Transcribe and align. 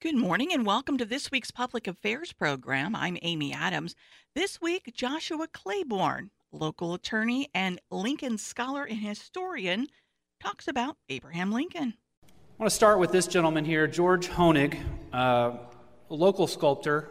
Good 0.00 0.14
morning 0.14 0.52
and 0.52 0.64
welcome 0.64 0.96
to 0.98 1.04
this 1.04 1.32
week's 1.32 1.50
Public 1.50 1.88
Affairs 1.88 2.32
program. 2.32 2.94
I'm 2.94 3.18
Amy 3.22 3.52
Adams. 3.52 3.96
This 4.32 4.60
week, 4.60 4.92
Joshua 4.94 5.48
Claybourn, 5.48 6.30
local 6.52 6.94
attorney 6.94 7.48
and 7.52 7.80
Lincoln 7.90 8.38
scholar 8.38 8.84
and 8.84 9.00
historian, 9.00 9.88
talks 10.40 10.68
about 10.68 10.98
Abraham 11.08 11.50
Lincoln. 11.50 11.94
I 12.22 12.28
want 12.60 12.70
to 12.70 12.76
start 12.76 13.00
with 13.00 13.10
this 13.10 13.26
gentleman 13.26 13.64
here, 13.64 13.88
George 13.88 14.28
Honig, 14.28 14.78
uh, 15.12 15.56
a 16.08 16.14
local 16.14 16.46
sculptor, 16.46 17.08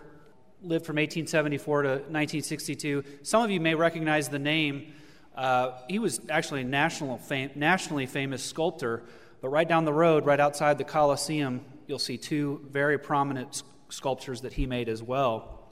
lived 0.61 0.85
from 0.85 0.95
1874 0.95 1.81
to 1.81 1.89
1962. 1.89 3.03
Some 3.21 3.43
of 3.43 3.51
you 3.51 3.59
may 3.59 3.75
recognize 3.75 4.29
the 4.29 4.39
name. 4.39 4.93
Uh, 5.35 5.71
he 5.89 5.99
was 5.99 6.21
actually 6.29 6.61
a 6.61 6.63
national 6.63 7.17
fam- 7.17 7.51
nationally 7.53 8.05
famous 8.05 8.41
sculptor, 8.41 9.03
but 9.41 9.49
right 9.49 9.67
down 9.67 9.83
the 9.83 9.91
road, 9.91 10.25
right 10.25 10.39
outside 10.39 10.77
the 10.77 10.85
Coliseum, 10.85 11.65
you'll 11.87 11.99
see 11.99 12.17
two 12.17 12.61
very 12.69 12.97
prominent 12.97 13.63
sculptures 13.89 14.41
that 14.41 14.53
he 14.53 14.65
made 14.65 14.89
as 14.89 15.01
well. 15.01 15.63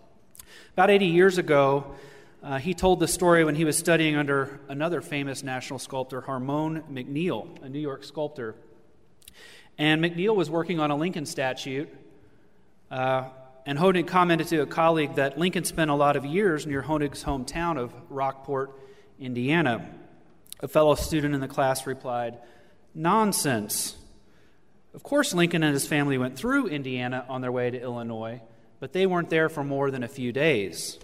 About 0.73 0.90
80 0.90 1.08
years 1.08 1.38
ago, 1.38 1.96
uh, 2.42 2.58
he 2.58 2.73
told 2.73 3.00
the 3.00 3.08
story 3.08 3.44
when 3.44 3.56
he 3.56 3.66
was 3.66 3.78
studying 3.78 4.16
under 4.16 4.59
another 4.70 5.02
famous 5.02 5.44
national 5.44 5.80
sculptor, 5.80 6.22
Hermon 6.22 6.84
MacNeil, 6.92 7.62
a 7.64 7.70
New 7.70 7.80
York 7.80 8.04
sculptor. 8.04 8.56
And 9.78 10.02
MacNeil 10.02 10.36
was 10.36 10.50
working 10.50 10.80
on 10.80 10.92
a 10.92 10.96
Lincoln 10.96 11.26
statue. 11.26 11.88
Uh, 12.90 13.26
and 13.66 13.78
Honig 13.78 14.08
commented 14.08 14.48
to 14.50 14.62
a 14.62 14.66
colleague 14.66 15.16
that 15.16 15.38
Lincoln 15.38 15.66
spent 15.66 15.90
a 15.90 15.95
lot 15.95 16.16
of 16.16 16.23
years 16.23 16.66
near 16.66 16.84
Honig's 16.84 17.23
hometown 17.23 17.78
of 17.78 17.94
Rockport, 18.09 18.80
Indiana. 19.20 19.90
A 20.62 20.68
fellow 20.68 20.95
student 20.95 21.34
in 21.34 21.42
the 21.42 21.48
class 21.48 21.86
replied, 21.86 22.38
Nonsense. 22.94 23.98
Of 24.95 25.04
course, 25.04 25.34
Lincoln 25.34 25.62
and 25.62 25.73
his 25.73 25.85
family 25.85 26.17
went 26.17 26.38
through 26.38 26.67
Indiana 26.67 27.26
on 27.27 27.41
their 27.41 27.52
way 27.52 27.70
to 27.70 27.81
Illinois, 27.81 28.41
but 28.80 28.94
they 28.94 29.05
weren't 29.05 29.30
there 29.30 29.49
for 29.49 29.62
more 29.62 29.91
than 29.91 30.03
a 30.03 30.08
few 30.08 30.31
days. 30.31 30.98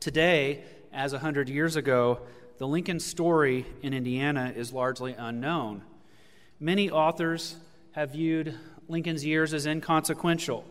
Today, 0.00 0.64
as 0.90 1.12
a 1.12 1.18
hundred 1.18 1.50
years 1.50 1.76
ago, 1.76 2.20
the 2.56 2.66
Lincoln 2.66 2.98
story 2.98 3.66
in 3.82 3.92
Indiana 3.92 4.54
is 4.56 4.72
largely 4.72 5.12
unknown. 5.12 5.82
Many 6.58 6.90
authors 6.90 7.56
have 7.92 8.12
viewed 8.12 8.54
Lincoln's 8.88 9.26
years 9.26 9.52
as 9.52 9.66
inconsequential. 9.66 10.64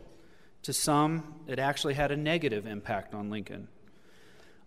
To 0.63 0.73
some, 0.73 1.35
it 1.47 1.59
actually 1.59 1.93
had 1.93 2.09
a 2.09 2.17
negative 2.17 2.65
impact 2.65 3.13
on 3.13 3.29
Lincoln. 3.29 3.67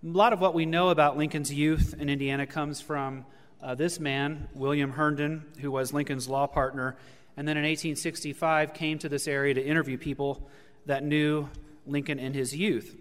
A 0.04 0.06
lot 0.06 0.32
of 0.32 0.40
what 0.40 0.54
we 0.54 0.64
know 0.64 0.90
about 0.90 1.18
Lincoln's 1.18 1.52
youth 1.52 1.92
in 1.98 2.08
Indiana 2.08 2.46
comes 2.46 2.80
from 2.80 3.26
uh, 3.60 3.74
this 3.74 3.98
man, 3.98 4.48
William 4.54 4.92
Herndon, 4.92 5.44
who 5.60 5.72
was 5.72 5.92
Lincoln's 5.92 6.28
law 6.28 6.46
partner 6.46 6.96
and 7.36 7.48
then 7.48 7.56
in 7.56 7.64
1865 7.64 8.74
came 8.74 8.98
to 8.98 9.08
this 9.08 9.26
area 9.26 9.54
to 9.54 9.64
interview 9.64 9.96
people 9.96 10.48
that 10.86 11.02
knew 11.02 11.48
Lincoln 11.86 12.18
in 12.18 12.34
his 12.34 12.54
youth. 12.54 12.96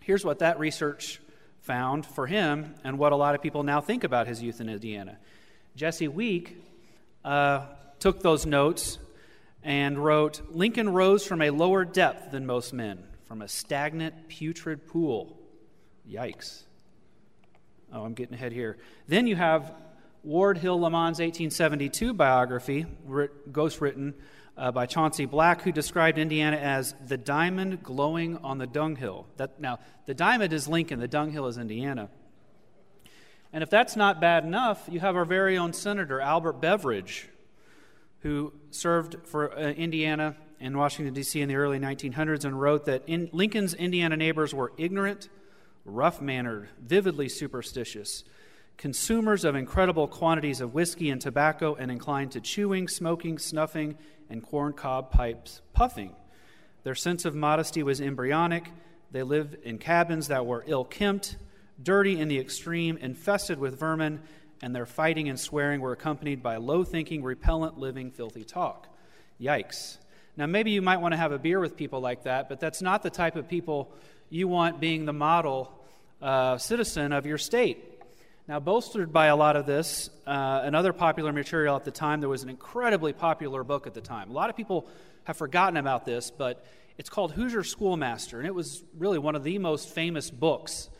Here's 0.00 0.24
what 0.24 0.40
that 0.40 0.58
research 0.58 1.20
found 1.60 2.04
for 2.04 2.26
him 2.26 2.74
and 2.82 2.98
what 2.98 3.12
a 3.12 3.16
lot 3.16 3.34
of 3.34 3.42
people 3.42 3.62
now 3.62 3.80
think 3.80 4.04
about 4.04 4.26
his 4.26 4.42
youth 4.42 4.60
in 4.60 4.68
Indiana. 4.68 5.16
Jesse 5.76 6.08
Weik 6.08 6.56
uh, 7.24 7.66
took 8.00 8.20
those 8.20 8.44
notes 8.44 8.98
and 9.62 10.02
wrote 10.02 10.42
Lincoln 10.50 10.88
rose 10.88 11.24
from 11.24 11.40
a 11.40 11.50
lower 11.50 11.84
depth 11.84 12.32
than 12.32 12.46
most 12.46 12.72
men, 12.72 13.04
from 13.26 13.42
a 13.42 13.48
stagnant, 13.48 14.28
putrid 14.28 14.88
pool. 14.88 15.38
Yikes. 16.10 16.64
Oh, 17.92 18.04
I'm 18.04 18.14
getting 18.14 18.34
ahead 18.34 18.52
here. 18.52 18.78
Then 19.06 19.26
you 19.26 19.36
have 19.36 19.72
Ward 20.24 20.58
Hill 20.58 20.78
Lamon's 20.78 21.18
1872 21.18 22.14
biography, 22.14 22.86
ghost 23.50 23.80
written 23.80 24.14
uh, 24.56 24.70
by 24.70 24.86
Chauncey 24.86 25.24
Black, 25.24 25.62
who 25.62 25.72
described 25.72 26.16
Indiana 26.16 26.58
as 26.58 26.94
the 27.06 27.16
diamond 27.16 27.82
glowing 27.82 28.36
on 28.36 28.58
the 28.58 28.66
dunghill. 28.66 29.26
That, 29.36 29.58
now, 29.58 29.80
the 30.06 30.14
diamond 30.14 30.52
is 30.52 30.68
Lincoln, 30.68 31.00
the 31.00 31.08
dunghill 31.08 31.48
is 31.48 31.58
Indiana. 31.58 32.08
And 33.52 33.64
if 33.64 33.70
that's 33.70 33.96
not 33.96 34.20
bad 34.20 34.44
enough, 34.44 34.88
you 34.88 35.00
have 35.00 35.16
our 35.16 35.24
very 35.24 35.58
own 35.58 35.72
Senator, 35.72 36.20
Albert 36.20 36.60
Beveridge, 36.60 37.28
who 38.20 38.52
served 38.70 39.16
for 39.24 39.52
uh, 39.58 39.72
Indiana 39.72 40.36
and 40.60 40.76
Washington, 40.76 41.14
D.C. 41.14 41.40
in 41.40 41.48
the 41.48 41.56
early 41.56 41.80
1900s 41.80 42.44
and 42.44 42.60
wrote 42.60 42.84
that 42.84 43.02
in, 43.08 43.28
Lincoln's 43.32 43.74
Indiana 43.74 44.16
neighbors 44.16 44.54
were 44.54 44.72
ignorant, 44.78 45.28
rough 45.84 46.20
mannered, 46.20 46.68
vividly 46.80 47.28
superstitious 47.28 48.22
consumers 48.76 49.44
of 49.44 49.54
incredible 49.54 50.08
quantities 50.08 50.60
of 50.60 50.74
whiskey 50.74 51.10
and 51.10 51.20
tobacco, 51.20 51.74
and 51.74 51.90
inclined 51.90 52.32
to 52.32 52.40
chewing, 52.40 52.88
smoking, 52.88 53.38
snuffing, 53.38 53.96
and 54.28 54.42
corncob 54.42 55.10
pipes 55.10 55.60
puffing. 55.72 56.14
Their 56.84 56.94
sense 56.94 57.24
of 57.24 57.34
modesty 57.34 57.82
was 57.82 58.00
embryonic. 58.00 58.70
They 59.10 59.22
lived 59.22 59.54
in 59.62 59.78
cabins 59.78 60.28
that 60.28 60.46
were 60.46 60.64
ill 60.66 60.84
kempt, 60.84 61.36
dirty 61.82 62.18
in 62.18 62.28
the 62.28 62.38
extreme, 62.38 62.96
infested 62.96 63.58
with 63.58 63.78
vermin, 63.78 64.20
and 64.62 64.74
their 64.74 64.86
fighting 64.86 65.28
and 65.28 65.38
swearing 65.38 65.80
were 65.80 65.92
accompanied 65.92 66.42
by 66.42 66.56
low 66.56 66.84
thinking, 66.84 67.22
repellent 67.22 67.78
living, 67.78 68.10
filthy 68.10 68.44
talk. 68.44 68.88
Yikes. 69.40 69.98
Now, 70.36 70.46
maybe 70.46 70.70
you 70.70 70.80
might 70.80 70.98
want 70.98 71.12
to 71.12 71.18
have 71.18 71.32
a 71.32 71.38
beer 71.38 71.60
with 71.60 71.76
people 71.76 72.00
like 72.00 72.24
that, 72.24 72.48
but 72.48 72.58
that's 72.58 72.80
not 72.80 73.02
the 73.02 73.10
type 73.10 73.36
of 73.36 73.48
people 73.48 73.92
you 74.30 74.48
want 74.48 74.80
being 74.80 75.04
the 75.04 75.12
model 75.12 75.70
uh, 76.22 76.56
citizen 76.56 77.12
of 77.12 77.26
your 77.26 77.38
state. 77.38 77.91
Now, 78.48 78.58
bolstered 78.58 79.12
by 79.12 79.26
a 79.26 79.36
lot 79.36 79.54
of 79.54 79.66
this 79.66 80.10
uh, 80.26 80.62
and 80.64 80.74
other 80.74 80.92
popular 80.92 81.32
material 81.32 81.76
at 81.76 81.84
the 81.84 81.92
time, 81.92 82.18
there 82.18 82.28
was 82.28 82.42
an 82.42 82.48
incredibly 82.48 83.12
popular 83.12 83.62
book 83.62 83.86
at 83.86 83.94
the 83.94 84.00
time. 84.00 84.30
A 84.30 84.32
lot 84.32 84.50
of 84.50 84.56
people 84.56 84.88
have 85.24 85.36
forgotten 85.36 85.76
about 85.76 86.04
this, 86.04 86.32
but 86.32 86.66
it's 86.98 87.08
called 87.08 87.30
Hoosier 87.32 87.62
Schoolmaster, 87.62 88.38
and 88.38 88.46
it 88.48 88.54
was 88.54 88.82
really 88.98 89.20
one 89.20 89.36
of 89.36 89.44
the 89.44 89.58
most 89.58 89.90
famous 89.90 90.28
books 90.28 90.90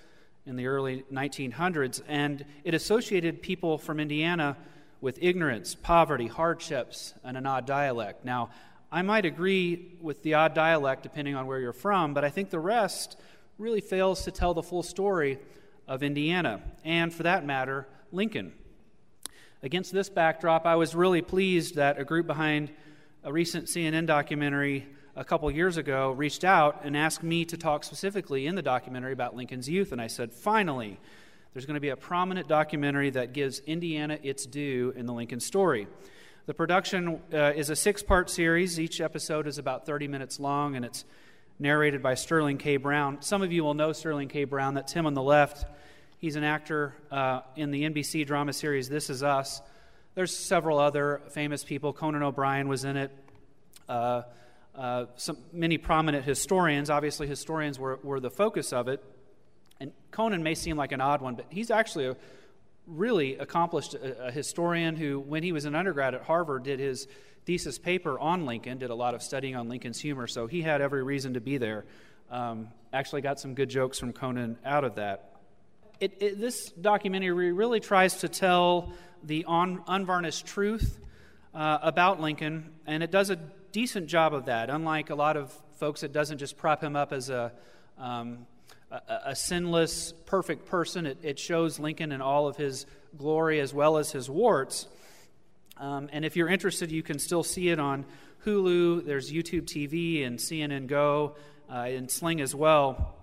in 0.47 0.54
the 0.54 0.69
early 0.69 1.02
1900s. 1.12 2.00
And 2.06 2.44
it 2.62 2.75
associated 2.75 3.42
people 3.42 3.76
from 3.76 3.98
Indiana 3.98 4.56
with 5.00 5.19
ignorance, 5.20 5.75
poverty, 5.75 6.28
hardships, 6.28 7.12
and 7.25 7.36
an 7.36 7.44
odd 7.44 7.66
dialect. 7.66 8.25
Now, 8.25 8.50
I 8.92 9.02
might 9.02 9.25
agree 9.25 9.97
with 10.00 10.22
the 10.22 10.34
odd 10.34 10.54
dialect 10.54 11.02
depending 11.02 11.34
on 11.34 11.48
where 11.48 11.58
you're 11.58 11.72
from, 11.72 12.14
but 12.14 12.25
I 12.25 12.31
think 12.31 12.50
the 12.50 12.60
rest 12.60 13.19
really 13.58 13.81
fails 13.81 14.22
to 14.26 14.31
tell 14.31 14.54
the 14.54 14.62
full 14.62 14.84
story 14.84 15.41
of 15.92 16.03
Indiana, 16.03 16.62
and 16.86 17.12
for 17.12 17.25
that 17.25 17.44
matter, 17.44 17.86
Lincoln. 18.12 18.54
Against 19.62 19.92
this 19.92 20.08
backdrop, 20.08 20.64
I 20.64 20.76
was 20.76 20.94
really 20.94 21.20
pleased 21.20 21.75
that 21.75 22.00
a 22.00 22.04
group 22.04 22.26
behind 22.26 22.70
a 23.22 23.30
recent 23.30 23.66
CNN 23.66 24.06
documentary 24.06 24.86
a 25.14 25.22
couple 25.22 25.50
years 25.50 25.76
ago 25.76 26.12
reached 26.12 26.44
out 26.44 26.81
and 26.82 26.97
asked 26.97 27.22
me 27.22 27.44
to 27.44 27.58
talk 27.58 27.84
specifically 27.84 28.47
in 28.47 28.54
the 28.54 28.62
documentary 28.62 29.12
about 29.12 29.36
Lincoln's 29.36 29.69
youth. 29.69 29.92
And 29.92 30.00
I 30.00 30.06
said, 30.06 30.32
finally, 30.32 30.98
there's 31.52 31.66
going 31.66 31.75
to 31.75 31.81
be 31.81 31.91
a 31.91 31.97
prominent 31.97 32.48
documentary 32.48 33.10
that 33.10 33.34
gives 33.34 33.58
Indiana 33.58 34.19
its 34.22 34.47
due 34.47 34.94
in 34.97 35.04
the 35.04 35.12
Lincoln 35.12 35.41
story. 35.41 35.88
The 36.47 36.54
production 36.54 37.20
uh, 37.34 37.52
is 37.54 37.69
a 37.69 37.76
six 37.76 38.02
part 38.02 38.31
series. 38.31 38.81
Each 38.81 39.02
episode 39.02 39.47
is 39.47 39.58
about 39.58 39.84
30 39.84 40.08
minutes 40.08 40.41
long, 40.41 40.75
and 40.75 40.86
it's 40.86 41.04
narrated 41.62 42.03
by 42.03 42.15
Sterling 42.15 42.59
K. 42.59 42.77
Brown. 42.77 43.23
Some 43.23 43.41
of 43.41 43.53
you 43.53 43.62
will 43.62 43.75
know 43.75 43.93
Sterling 43.93 44.27
K. 44.27 44.43
Brown. 44.43 44.75
That's 44.75 44.93
him 44.93 45.06
on 45.06 45.15
the 45.15 45.23
left. 45.23 45.65
He's 46.19 46.34
an 46.34 46.43
actor 46.43 46.93
uh, 47.09 47.43
in 47.55 47.71
the 47.71 47.84
NBC 47.84 48.27
drama 48.27 48.53
series 48.53 48.89
This 48.89 49.09
Is 49.09 49.23
Us. 49.23 49.62
There's 50.17 50.37
several 50.37 50.78
other 50.78 51.23
famous 51.31 51.62
people. 51.62 51.93
Conan 51.93 52.25
O'Brien 52.25 52.67
was 52.67 52.84
in 52.84 52.97
it. 52.97 53.12
Uh, 53.89 54.23
uh, 54.75 55.06
some, 55.15 55.39
many 55.53 55.78
prominent 55.78 56.25
historians. 56.25 56.91
Obviously, 56.91 57.28
historians 57.28 57.79
were, 57.79 58.00
were 58.03 58.19
the 58.19 58.31
focus 58.31 58.73
of 58.73 58.89
it. 58.89 59.03
And 59.79 59.93
Conan 60.11 60.43
may 60.43 60.56
seem 60.56 60.77
like 60.77 60.91
an 60.91 61.00
odd 61.00 61.23
one, 61.23 61.37
but 61.37 61.47
he's 61.49 61.71
actually 61.71 62.06
a 62.06 62.17
really 62.89 63.37
accomplished 63.37 63.94
a, 63.94 64.27
a 64.27 64.31
historian 64.33 64.97
who, 64.97 65.21
when 65.21 65.44
he 65.44 65.53
was 65.53 65.65
an 65.65 65.77
undergrad 65.77 66.17
at 66.17 66.23
Harvard, 66.23 66.65
did 66.65 66.81
his 66.81 67.06
thesis 67.44 67.78
paper 67.78 68.19
on 68.19 68.47
Lincoln, 68.47 68.78
did 68.78 68.91
a 68.91 68.94
lot 68.94 69.14
of 69.14 69.22
studying 69.22 69.56
on 69.56 69.69
Lincoln's 69.69 70.00
humor, 70.00 70.26
so 70.26 70.47
he 70.47 70.62
had 70.62 70.80
every 70.80 71.02
reason 71.02 71.34
to 71.34 71.40
be 71.40 71.58
there. 71.58 71.84
Um, 72.31 72.69
actually, 72.93 73.22
got 73.22 73.40
some 73.40 73.55
good 73.55 73.69
jokes 73.69 73.99
from 73.99 74.12
Conan 74.12 74.58
out 74.64 74.84
of 74.84 74.94
that. 74.96 75.37
It, 76.00 76.17
it, 76.20 76.40
this 76.40 76.70
documentary 76.70 77.52
really 77.52 77.81
tries 77.81 78.17
to 78.19 78.28
tell 78.28 78.93
the 79.22 79.44
on, 79.44 79.82
unvarnished 79.87 80.46
truth 80.46 80.99
uh, 81.55 81.78
about 81.82 82.20
Lincoln, 82.20 82.70
and 82.87 83.02
it 83.02 83.11
does 83.11 83.31
a 83.31 83.37
decent 83.72 84.06
job 84.06 84.34
of 84.34 84.46
that. 84.46 84.70
Unlike 84.70 85.11
a 85.11 85.14
lot 85.14 85.37
of 85.37 85.52
folks, 85.78 86.02
it 86.02 86.12
doesn't 86.12 86.38
just 86.38 86.56
prop 86.56 86.82
him 86.82 86.96
up 86.96 87.12
as 87.12 87.31
a, 87.31 87.52
um, 87.99 88.46
a, 88.90 89.00
a, 89.26 89.37
sinless, 89.37 90.12
perfect 90.26 90.67
person. 90.67 91.06
It, 91.06 91.19
it 91.22 91.38
shows 91.38 91.78
Lincoln 91.78 92.12
in 92.12 92.20
all 92.20 92.46
of 92.46 92.56
his 92.56 92.87
glory 93.17 93.61
as 93.61 93.75
well 93.75 93.96
as 93.96 94.12
his 94.12 94.31
warts. 94.31 94.87
Um, 95.82 96.08
and 96.12 96.25
if 96.25 96.37
you're 96.37 96.49
interested, 96.49 96.93
you 96.93 97.02
can 97.02 97.19
still 97.19 97.43
see 97.43 97.69
it 97.70 97.81
on 97.81 98.05
Hulu. 98.46 99.05
There's 99.05 99.32
YouTube 99.32 99.62
TV 99.62 100.25
and 100.25 100.38
CNN 100.38 100.87
Go 100.87 101.34
uh, 101.69 101.79
and 101.79 102.08
Sling 102.08 102.40
as 102.40 102.55
well. 102.55 103.17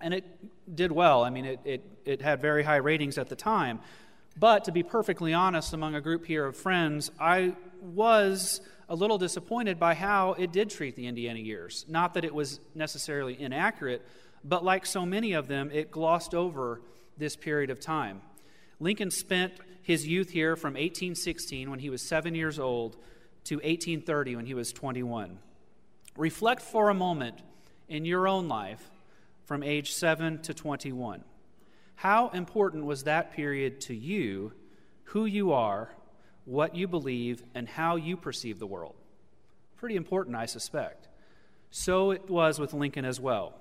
And 0.00 0.12
it 0.12 0.24
did 0.74 0.90
well. 0.90 1.22
I 1.22 1.30
mean, 1.30 1.44
it, 1.44 1.60
it, 1.64 1.84
it 2.04 2.20
had 2.20 2.40
very 2.40 2.64
high 2.64 2.78
ratings 2.78 3.16
at 3.16 3.28
the 3.28 3.36
time. 3.36 3.78
But 4.36 4.64
to 4.64 4.72
be 4.72 4.82
perfectly 4.82 5.32
honest, 5.32 5.72
among 5.72 5.94
a 5.94 6.00
group 6.00 6.26
here 6.26 6.46
of 6.46 6.56
friends, 6.56 7.12
I 7.20 7.54
was 7.80 8.60
a 8.88 8.96
little 8.96 9.18
disappointed 9.18 9.78
by 9.78 9.94
how 9.94 10.32
it 10.32 10.50
did 10.50 10.68
treat 10.68 10.96
the 10.96 11.06
Indiana 11.06 11.38
years. 11.38 11.86
Not 11.88 12.14
that 12.14 12.24
it 12.24 12.34
was 12.34 12.58
necessarily 12.74 13.40
inaccurate, 13.40 14.04
but 14.42 14.64
like 14.64 14.84
so 14.84 15.06
many 15.06 15.34
of 15.34 15.46
them, 15.46 15.70
it 15.72 15.92
glossed 15.92 16.34
over 16.34 16.80
this 17.16 17.36
period 17.36 17.70
of 17.70 17.78
time. 17.78 18.20
Lincoln 18.80 19.10
spent 19.10 19.52
his 19.82 20.06
youth 20.06 20.30
here 20.30 20.56
from 20.56 20.72
1816, 20.72 21.70
when 21.70 21.78
he 21.78 21.90
was 21.90 22.02
seven 22.02 22.34
years 22.34 22.58
old, 22.58 22.96
to 23.44 23.56
1830, 23.56 24.36
when 24.36 24.46
he 24.46 24.54
was 24.54 24.72
21. 24.72 25.38
Reflect 26.16 26.62
for 26.62 26.88
a 26.88 26.94
moment 26.94 27.36
in 27.88 28.04
your 28.04 28.26
own 28.26 28.48
life 28.48 28.90
from 29.44 29.62
age 29.62 29.92
7 29.92 30.40
to 30.42 30.54
21. 30.54 31.22
How 31.96 32.28
important 32.28 32.84
was 32.84 33.04
that 33.04 33.32
period 33.32 33.80
to 33.82 33.94
you, 33.94 34.52
who 35.04 35.26
you 35.26 35.52
are, 35.52 35.90
what 36.44 36.74
you 36.74 36.88
believe, 36.88 37.42
and 37.54 37.68
how 37.68 37.96
you 37.96 38.16
perceive 38.16 38.58
the 38.58 38.66
world? 38.66 38.94
Pretty 39.76 39.96
important, 39.96 40.36
I 40.36 40.46
suspect. 40.46 41.08
So 41.70 42.10
it 42.10 42.28
was 42.30 42.58
with 42.58 42.72
Lincoln 42.72 43.04
as 43.04 43.20
well. 43.20 43.54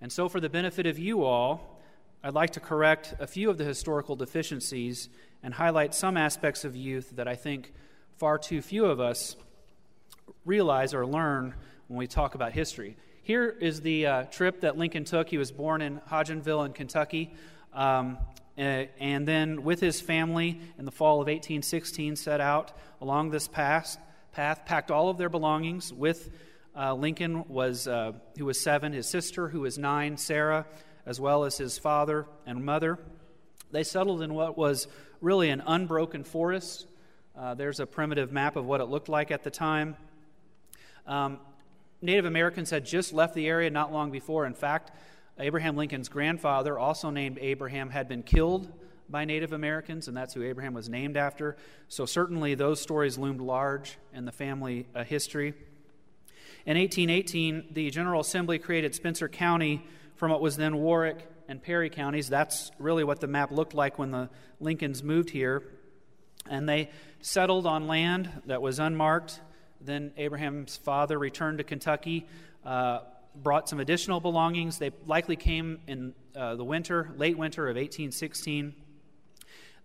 And 0.00 0.12
so, 0.12 0.28
for 0.28 0.40
the 0.40 0.48
benefit 0.48 0.86
of 0.86 0.98
you 0.98 1.24
all, 1.24 1.77
I'd 2.20 2.34
like 2.34 2.50
to 2.50 2.60
correct 2.60 3.14
a 3.20 3.28
few 3.28 3.48
of 3.48 3.58
the 3.58 3.64
historical 3.64 4.16
deficiencies 4.16 5.08
and 5.40 5.54
highlight 5.54 5.94
some 5.94 6.16
aspects 6.16 6.64
of 6.64 6.74
youth 6.74 7.12
that 7.14 7.28
I 7.28 7.36
think 7.36 7.72
far 8.16 8.38
too 8.38 8.60
few 8.60 8.86
of 8.86 8.98
us 8.98 9.36
realize 10.44 10.94
or 10.94 11.06
learn 11.06 11.54
when 11.86 11.96
we 11.96 12.08
talk 12.08 12.34
about 12.34 12.52
history. 12.52 12.96
Here 13.22 13.48
is 13.48 13.82
the 13.82 14.06
uh, 14.06 14.22
trip 14.24 14.62
that 14.62 14.76
Lincoln 14.76 15.04
took. 15.04 15.28
He 15.28 15.38
was 15.38 15.52
born 15.52 15.80
in 15.80 16.00
Hodgenville 16.10 16.66
in 16.66 16.72
Kentucky. 16.72 17.34
Um, 17.72 18.18
and 18.56 19.28
then, 19.28 19.62
with 19.62 19.78
his 19.78 20.00
family 20.00 20.60
in 20.76 20.84
the 20.84 20.90
fall 20.90 21.20
of 21.20 21.28
1816, 21.28 22.16
set 22.16 22.40
out 22.40 22.72
along 23.00 23.30
this 23.30 23.46
path, 23.46 23.96
path 24.32 24.64
packed 24.64 24.90
all 24.90 25.08
of 25.08 25.18
their 25.18 25.28
belongings 25.28 25.92
with 25.92 26.30
uh, 26.76 26.94
Lincoln 26.94 27.44
was, 27.48 27.86
uh, 27.86 28.12
who 28.36 28.46
was 28.46 28.60
seven, 28.60 28.92
his 28.92 29.06
sister, 29.06 29.48
who 29.48 29.60
was 29.60 29.78
nine, 29.78 30.16
Sarah, 30.16 30.66
as 31.08 31.18
well 31.18 31.44
as 31.44 31.56
his 31.56 31.78
father 31.78 32.26
and 32.44 32.62
mother. 32.62 32.98
They 33.72 33.82
settled 33.82 34.20
in 34.20 34.34
what 34.34 34.58
was 34.58 34.86
really 35.22 35.48
an 35.48 35.62
unbroken 35.66 36.22
forest. 36.22 36.86
Uh, 37.36 37.54
there's 37.54 37.80
a 37.80 37.86
primitive 37.86 38.30
map 38.30 38.56
of 38.56 38.66
what 38.66 38.82
it 38.82 38.84
looked 38.84 39.08
like 39.08 39.30
at 39.30 39.42
the 39.42 39.50
time. 39.50 39.96
Um, 41.06 41.40
Native 42.02 42.26
Americans 42.26 42.68
had 42.68 42.84
just 42.84 43.14
left 43.14 43.34
the 43.34 43.46
area 43.46 43.70
not 43.70 43.90
long 43.90 44.10
before. 44.10 44.44
In 44.44 44.52
fact, 44.52 44.92
Abraham 45.38 45.76
Lincoln's 45.76 46.10
grandfather, 46.10 46.78
also 46.78 47.08
named 47.08 47.38
Abraham, 47.40 47.88
had 47.88 48.06
been 48.06 48.22
killed 48.22 48.70
by 49.08 49.24
Native 49.24 49.54
Americans, 49.54 50.08
and 50.08 50.16
that's 50.16 50.34
who 50.34 50.42
Abraham 50.42 50.74
was 50.74 50.90
named 50.90 51.16
after. 51.16 51.56
So, 51.88 52.04
certainly, 52.04 52.54
those 52.54 52.82
stories 52.82 53.16
loomed 53.16 53.40
large 53.40 53.96
in 54.12 54.26
the 54.26 54.32
family 54.32 54.86
uh, 54.94 55.04
history. 55.04 55.54
In 56.66 56.76
1818, 56.76 57.68
the 57.72 57.88
General 57.88 58.20
Assembly 58.20 58.58
created 58.58 58.94
Spencer 58.94 59.26
County 59.26 59.86
from 60.18 60.32
what 60.32 60.40
was 60.40 60.56
then 60.56 60.76
Warwick 60.76 61.26
and 61.48 61.62
Perry 61.62 61.88
counties. 61.88 62.28
That's 62.28 62.70
really 62.78 63.04
what 63.04 63.20
the 63.20 63.28
map 63.28 63.52
looked 63.52 63.72
like 63.72 63.98
when 63.98 64.10
the 64.10 64.28
Lincolns 64.60 65.02
moved 65.02 65.30
here. 65.30 65.62
And 66.50 66.68
they 66.68 66.90
settled 67.20 67.66
on 67.66 67.86
land 67.86 68.30
that 68.46 68.60
was 68.60 68.80
unmarked. 68.80 69.40
Then 69.80 70.12
Abraham's 70.16 70.76
father 70.76 71.18
returned 71.18 71.58
to 71.58 71.64
Kentucky, 71.64 72.26
uh, 72.64 73.00
brought 73.34 73.68
some 73.68 73.78
additional 73.78 74.18
belongings. 74.18 74.78
They 74.78 74.90
likely 75.06 75.36
came 75.36 75.80
in 75.86 76.14
uh, 76.36 76.56
the 76.56 76.64
winter, 76.64 77.10
late 77.16 77.38
winter 77.38 77.68
of 77.68 77.76
1816. 77.76 78.74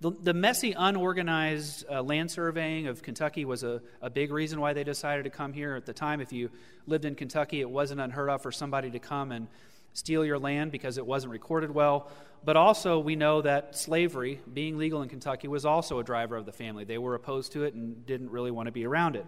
The, 0.01 0.11
the 0.11 0.33
messy, 0.33 0.73
unorganized 0.75 1.85
uh, 1.89 2.01
land 2.01 2.31
surveying 2.31 2.87
of 2.87 3.03
Kentucky 3.03 3.45
was 3.45 3.63
a, 3.63 3.81
a 4.01 4.09
big 4.09 4.31
reason 4.31 4.59
why 4.59 4.73
they 4.73 4.83
decided 4.83 5.23
to 5.23 5.29
come 5.29 5.53
here 5.53 5.75
at 5.75 5.85
the 5.85 5.93
time. 5.93 6.19
If 6.21 6.33
you 6.33 6.49
lived 6.87 7.05
in 7.05 7.13
Kentucky, 7.13 7.61
it 7.61 7.69
wasn't 7.69 8.01
unheard 8.01 8.29
of 8.29 8.41
for 8.41 8.51
somebody 8.51 8.89
to 8.89 8.99
come 8.99 9.31
and 9.31 9.47
steal 9.93 10.25
your 10.25 10.39
land 10.39 10.71
because 10.71 10.97
it 10.97 11.05
wasn't 11.05 11.31
recorded 11.31 11.71
well. 11.71 12.09
But 12.45 12.57
also, 12.57 12.99
we 12.99 13.15
know 13.15 13.41
that 13.41 13.77
slavery, 13.77 14.41
being 14.53 14.77
legal 14.77 15.01
in 15.01 15.09
Kentucky, 15.09 15.47
was 15.47 15.65
also 15.65 15.99
a 15.99 16.03
driver 16.03 16.35
of 16.35 16.45
the 16.45 16.51
family. 16.51 16.83
They 16.83 16.97
were 16.97 17.15
opposed 17.15 17.53
to 17.53 17.63
it 17.63 17.73
and 17.73 18.05
didn't 18.05 18.31
really 18.31 18.51
want 18.51 18.67
to 18.67 18.71
be 18.71 18.85
around 18.85 19.15
it. 19.15 19.25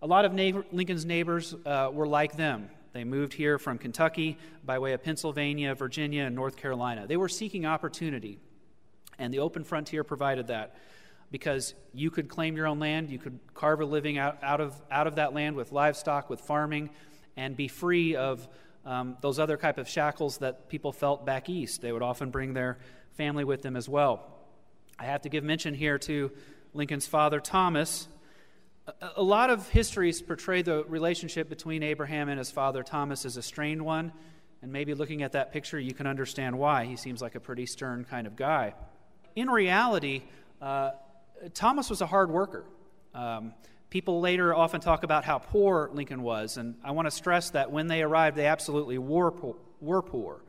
A 0.00 0.06
lot 0.06 0.24
of 0.24 0.32
neighbor, 0.32 0.64
Lincoln's 0.72 1.04
neighbors 1.04 1.54
uh, 1.64 1.90
were 1.92 2.08
like 2.08 2.36
them. 2.36 2.68
They 2.92 3.04
moved 3.04 3.32
here 3.32 3.58
from 3.58 3.78
Kentucky 3.78 4.38
by 4.64 4.80
way 4.80 4.92
of 4.92 5.02
Pennsylvania, 5.02 5.74
Virginia, 5.74 6.24
and 6.24 6.34
North 6.34 6.56
Carolina. 6.56 7.06
They 7.06 7.16
were 7.16 7.28
seeking 7.28 7.64
opportunity. 7.64 8.38
And 9.18 9.32
the 9.32 9.38
open 9.38 9.62
frontier 9.62 10.02
provided 10.02 10.48
that 10.48 10.74
because 11.30 11.74
you 11.94 12.10
could 12.10 12.28
claim 12.28 12.56
your 12.56 12.66
own 12.66 12.78
land, 12.78 13.08
you 13.08 13.18
could 13.18 13.38
carve 13.54 13.80
a 13.80 13.84
living 13.84 14.18
out, 14.18 14.38
out, 14.42 14.60
of, 14.60 14.74
out 14.90 15.06
of 15.06 15.14
that 15.14 15.32
land 15.32 15.56
with 15.56 15.72
livestock, 15.72 16.28
with 16.28 16.40
farming, 16.40 16.90
and 17.36 17.56
be 17.56 17.68
free 17.68 18.16
of 18.16 18.46
um, 18.84 19.16
those 19.20 19.38
other 19.38 19.56
type 19.56 19.78
of 19.78 19.88
shackles 19.88 20.38
that 20.38 20.68
people 20.68 20.92
felt 20.92 21.24
back 21.24 21.48
east. 21.48 21.82
They 21.82 21.92
would 21.92 22.02
often 22.02 22.30
bring 22.30 22.54
their 22.54 22.78
family 23.16 23.44
with 23.44 23.62
them 23.62 23.76
as 23.76 23.88
well. 23.88 24.26
I 24.98 25.04
have 25.04 25.22
to 25.22 25.28
give 25.28 25.44
mention 25.44 25.74
here 25.74 25.98
to 25.98 26.30
Lincoln's 26.74 27.06
father, 27.06 27.40
Thomas. 27.40 28.08
A, 29.16 29.22
lot 29.22 29.50
of 29.50 29.68
histories 29.68 30.20
portray 30.20 30.62
the 30.62 30.84
relationship 30.84 31.48
between 31.48 31.82
Abraham 31.82 32.28
and 32.28 32.38
his 32.38 32.50
father, 32.50 32.82
Thomas, 32.82 33.24
as 33.24 33.36
a 33.36 33.42
strained 33.42 33.82
one. 33.82 34.12
And 34.60 34.72
maybe 34.72 34.94
looking 34.94 35.22
at 35.22 35.32
that 35.32 35.52
picture, 35.52 35.78
you 35.78 35.94
can 35.94 36.06
understand 36.06 36.58
why. 36.58 36.84
He 36.84 36.96
seems 36.96 37.22
like 37.22 37.34
a 37.34 37.40
pretty 37.40 37.66
stern 37.66 38.04
kind 38.04 38.26
of 38.26 38.36
guy 38.36 38.74
in 39.36 39.48
reality, 39.48 40.22
uh, 40.60 40.90
Thomas 41.54 41.90
was 41.90 42.00
a 42.00 42.06
hard 42.06 42.30
worker. 42.30 42.64
Um, 43.14 43.54
people 43.92 44.22
later 44.22 44.54
often 44.54 44.80
talk 44.80 45.02
about 45.02 45.22
how 45.22 45.36
poor 45.38 45.90
Lincoln 45.92 46.22
was, 46.22 46.56
and 46.56 46.76
I 46.82 46.92
want 46.92 47.08
to 47.08 47.10
stress 47.10 47.50
that 47.50 47.70
when 47.70 47.88
they 47.88 48.00
arrived, 48.00 48.38
they 48.38 48.46
absolutely 48.46 48.96
were 48.96 49.30
poor. 49.30 49.56
Were 49.82 50.00
poor. 50.00 50.42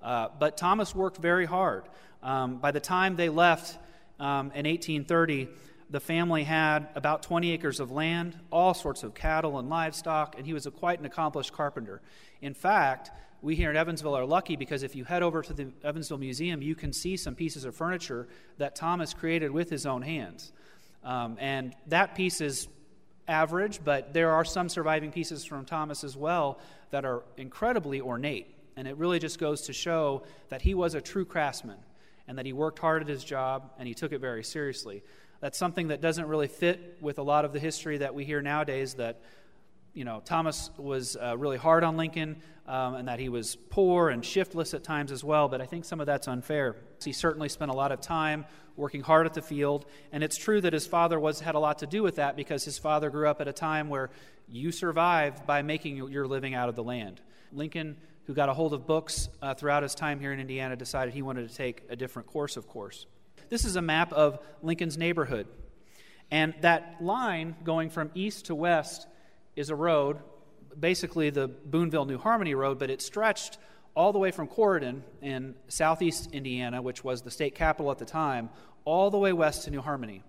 Uh, 0.00 0.28
but 0.40 0.56
Thomas 0.56 0.94
worked 0.94 1.18
very 1.18 1.44
hard. 1.44 1.84
Um, 2.22 2.56
by 2.56 2.70
the 2.70 2.80
time 2.80 3.16
they 3.16 3.28
left 3.28 3.76
um, 4.18 4.50
in 4.54 4.64
1830, 4.64 5.48
the 5.90 6.00
family 6.00 6.44
had 6.44 6.88
about 6.94 7.22
20 7.22 7.52
acres 7.52 7.80
of 7.80 7.90
land, 7.90 8.38
all 8.50 8.72
sorts 8.72 9.02
of 9.02 9.12
cattle 9.12 9.58
and 9.58 9.68
livestock, 9.68 10.34
and 10.38 10.46
he 10.46 10.54
was 10.54 10.64
a, 10.64 10.70
quite 10.70 10.98
an 10.98 11.04
accomplished 11.04 11.52
carpenter. 11.52 12.00
In 12.40 12.54
fact, 12.54 13.10
we 13.42 13.56
here 13.56 13.68
in 13.68 13.76
Evansville 13.76 14.16
are 14.16 14.24
lucky 14.24 14.56
because 14.56 14.82
if 14.82 14.96
you 14.96 15.04
head 15.04 15.22
over 15.22 15.42
to 15.42 15.52
the 15.52 15.70
Evansville 15.84 16.16
Museum, 16.16 16.62
you 16.62 16.74
can 16.74 16.94
see 16.94 17.18
some 17.18 17.34
pieces 17.34 17.66
of 17.66 17.76
furniture 17.76 18.26
that 18.56 18.74
Thomas 18.74 19.12
created 19.12 19.50
with 19.50 19.68
his 19.68 19.84
own 19.84 20.00
hands. 20.00 20.50
Um, 21.04 21.36
and 21.38 21.74
that 21.88 22.14
piece 22.14 22.40
is 22.40 22.68
average, 23.28 23.80
but 23.84 24.12
there 24.12 24.30
are 24.30 24.44
some 24.44 24.68
surviving 24.68 25.12
pieces 25.12 25.44
from 25.44 25.64
Thomas 25.64 26.04
as 26.04 26.16
well 26.16 26.58
that 26.90 27.04
are 27.04 27.22
incredibly 27.36 28.00
ornate. 28.00 28.54
And 28.76 28.86
it 28.86 28.96
really 28.96 29.18
just 29.18 29.38
goes 29.38 29.62
to 29.62 29.72
show 29.72 30.22
that 30.48 30.62
he 30.62 30.74
was 30.74 30.94
a 30.94 31.00
true 31.00 31.24
craftsman 31.24 31.78
and 32.28 32.38
that 32.38 32.46
he 32.46 32.52
worked 32.52 32.78
hard 32.78 33.02
at 33.02 33.08
his 33.08 33.24
job 33.24 33.70
and 33.78 33.88
he 33.88 33.94
took 33.94 34.12
it 34.12 34.20
very 34.20 34.44
seriously. 34.44 35.02
That's 35.40 35.58
something 35.58 35.88
that 35.88 36.00
doesn't 36.00 36.26
really 36.26 36.48
fit 36.48 36.98
with 37.00 37.18
a 37.18 37.22
lot 37.22 37.44
of 37.44 37.52
the 37.52 37.60
history 37.60 37.98
that 37.98 38.14
we 38.14 38.24
hear 38.24 38.42
nowadays 38.42 38.94
that 38.94 39.20
you 39.96 40.04
know, 40.04 40.20
Thomas 40.22 40.68
was 40.76 41.16
uh, 41.16 41.38
really 41.38 41.56
hard 41.56 41.82
on 41.82 41.96
Lincoln 41.96 42.36
um, 42.66 42.96
and 42.96 43.08
that 43.08 43.18
he 43.18 43.30
was 43.30 43.56
poor 43.70 44.10
and 44.10 44.22
shiftless 44.22 44.74
at 44.74 44.84
times 44.84 45.10
as 45.10 45.24
well, 45.24 45.48
but 45.48 45.62
I 45.62 45.64
think 45.64 45.86
some 45.86 46.00
of 46.00 46.06
that's 46.06 46.28
unfair. 46.28 46.76
He 47.02 47.14
certainly 47.14 47.48
spent 47.48 47.70
a 47.70 47.74
lot 47.74 47.92
of 47.92 48.02
time 48.02 48.44
working 48.76 49.00
hard 49.00 49.24
at 49.24 49.32
the 49.32 49.40
field, 49.40 49.86
and 50.12 50.22
it's 50.22 50.36
true 50.36 50.60
that 50.60 50.74
his 50.74 50.86
father 50.86 51.18
was, 51.18 51.40
had 51.40 51.54
a 51.54 51.58
lot 51.58 51.78
to 51.78 51.86
do 51.86 52.02
with 52.02 52.16
that 52.16 52.36
because 52.36 52.62
his 52.62 52.76
father 52.76 53.08
grew 53.08 53.26
up 53.26 53.40
at 53.40 53.48
a 53.48 53.54
time 53.54 53.88
where 53.88 54.10
you 54.48 54.70
survived 54.70 55.46
by 55.46 55.62
making 55.62 55.96
your 55.96 56.26
living 56.26 56.54
out 56.54 56.68
of 56.68 56.76
the 56.76 56.84
land. 56.84 57.22
Lincoln, 57.50 57.96
who 58.26 58.34
got 58.34 58.50
a 58.50 58.54
hold 58.54 58.74
of 58.74 58.86
books 58.86 59.30
uh, 59.40 59.54
throughout 59.54 59.82
his 59.82 59.94
time 59.94 60.20
here 60.20 60.30
in 60.30 60.40
Indiana, 60.40 60.76
decided 60.76 61.14
he 61.14 61.22
wanted 61.22 61.48
to 61.48 61.56
take 61.56 61.84
a 61.88 61.96
different 61.96 62.28
course, 62.28 62.58
of 62.58 62.68
course. 62.68 63.06
This 63.48 63.64
is 63.64 63.76
a 63.76 63.82
map 63.82 64.12
of 64.12 64.40
Lincoln's 64.62 64.98
neighborhood. 64.98 65.46
And 66.30 66.52
that 66.60 66.96
line 67.00 67.56
going 67.64 67.88
from 67.88 68.10
east 68.14 68.46
to 68.46 68.54
west 68.54 69.06
is 69.56 69.70
a 69.70 69.74
road, 69.74 70.18
basically 70.78 71.30
the 71.30 71.48
Boonville 71.48 72.04
New 72.04 72.18
Harmony 72.18 72.54
Road, 72.54 72.78
but 72.78 72.90
it 72.90 73.02
stretched 73.02 73.58
all 73.94 74.12
the 74.12 74.18
way 74.18 74.30
from 74.30 74.46
Corydon 74.46 75.00
in 75.22 75.54
southeast 75.68 76.30
Indiana, 76.32 76.82
which 76.82 77.02
was 77.02 77.22
the 77.22 77.30
state 77.30 77.54
capital 77.54 77.90
at 77.90 77.98
the 77.98 78.04
time, 78.04 78.50
all 78.84 79.10
the 79.10 79.18
way 79.18 79.32
west 79.32 79.64
to 79.64 79.70
New 79.70 79.80
Harmony. 79.80 80.22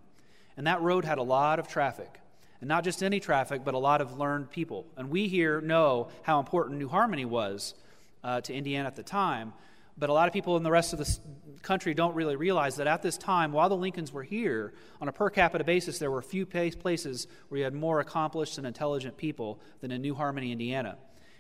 And 0.56 0.66
that 0.66 0.82
road 0.82 1.06
had 1.06 1.18
a 1.18 1.24
lot 1.24 1.60
of 1.60 1.68
traffic. 1.68 2.20
And 2.62 2.68
not 2.68 2.84
just 2.84 3.04
any 3.04 3.20
traffic, 3.20 3.64
but 3.64 3.76
a 3.76 3.78
lot 3.78 4.02
of 4.02 4.18
learned 4.18 4.50
people. 4.50 4.88
And 4.96 5.10
we 5.12 5.28
here 5.28 5.62
know 5.62 6.08
how 6.24 6.40
important 6.40 6.80
New 6.80 6.88
Harmony 6.88 7.26
was 7.26 7.76
uh, 8.24 8.42
to 8.42 8.54
Indiana 8.54 8.88
at 8.88 8.96
the 8.96 9.04
time. 9.04 9.54
But 9.98 10.10
a 10.10 10.14
lot 10.14 10.28
of 10.28 10.34
people 10.34 10.58
in 10.58 10.64
the 10.64 10.72
rest 10.72 10.94
of 10.94 11.00
the 11.00 11.18
country 11.62 11.94
don't 11.94 12.14
really 12.14 12.36
realize 12.36 12.76
that 12.76 12.88
at 12.88 13.02
this 13.02 13.18
time, 13.18 13.52
while 13.52 13.68
the 13.68 13.76
Lincolns 13.76 14.14
were 14.14 14.24
here, 14.24 14.74
on 15.02 15.08
a 15.08 15.12
per 15.12 15.30
capita 15.30 15.64
basis, 15.64 15.98
there 16.00 16.12
were 16.12 16.22
few 16.22 16.46
places 16.46 17.28
where 17.50 17.58
you 17.58 17.64
had 17.64 17.74
more 17.74 18.00
accomplished 18.00 18.58
and 18.58 18.68
intelligent 18.68 19.18
people 19.18 19.60
than 19.82 19.92
in 19.92 20.02
New 20.02 20.16
Harmony, 20.16 20.52
Indiana. 20.52 20.98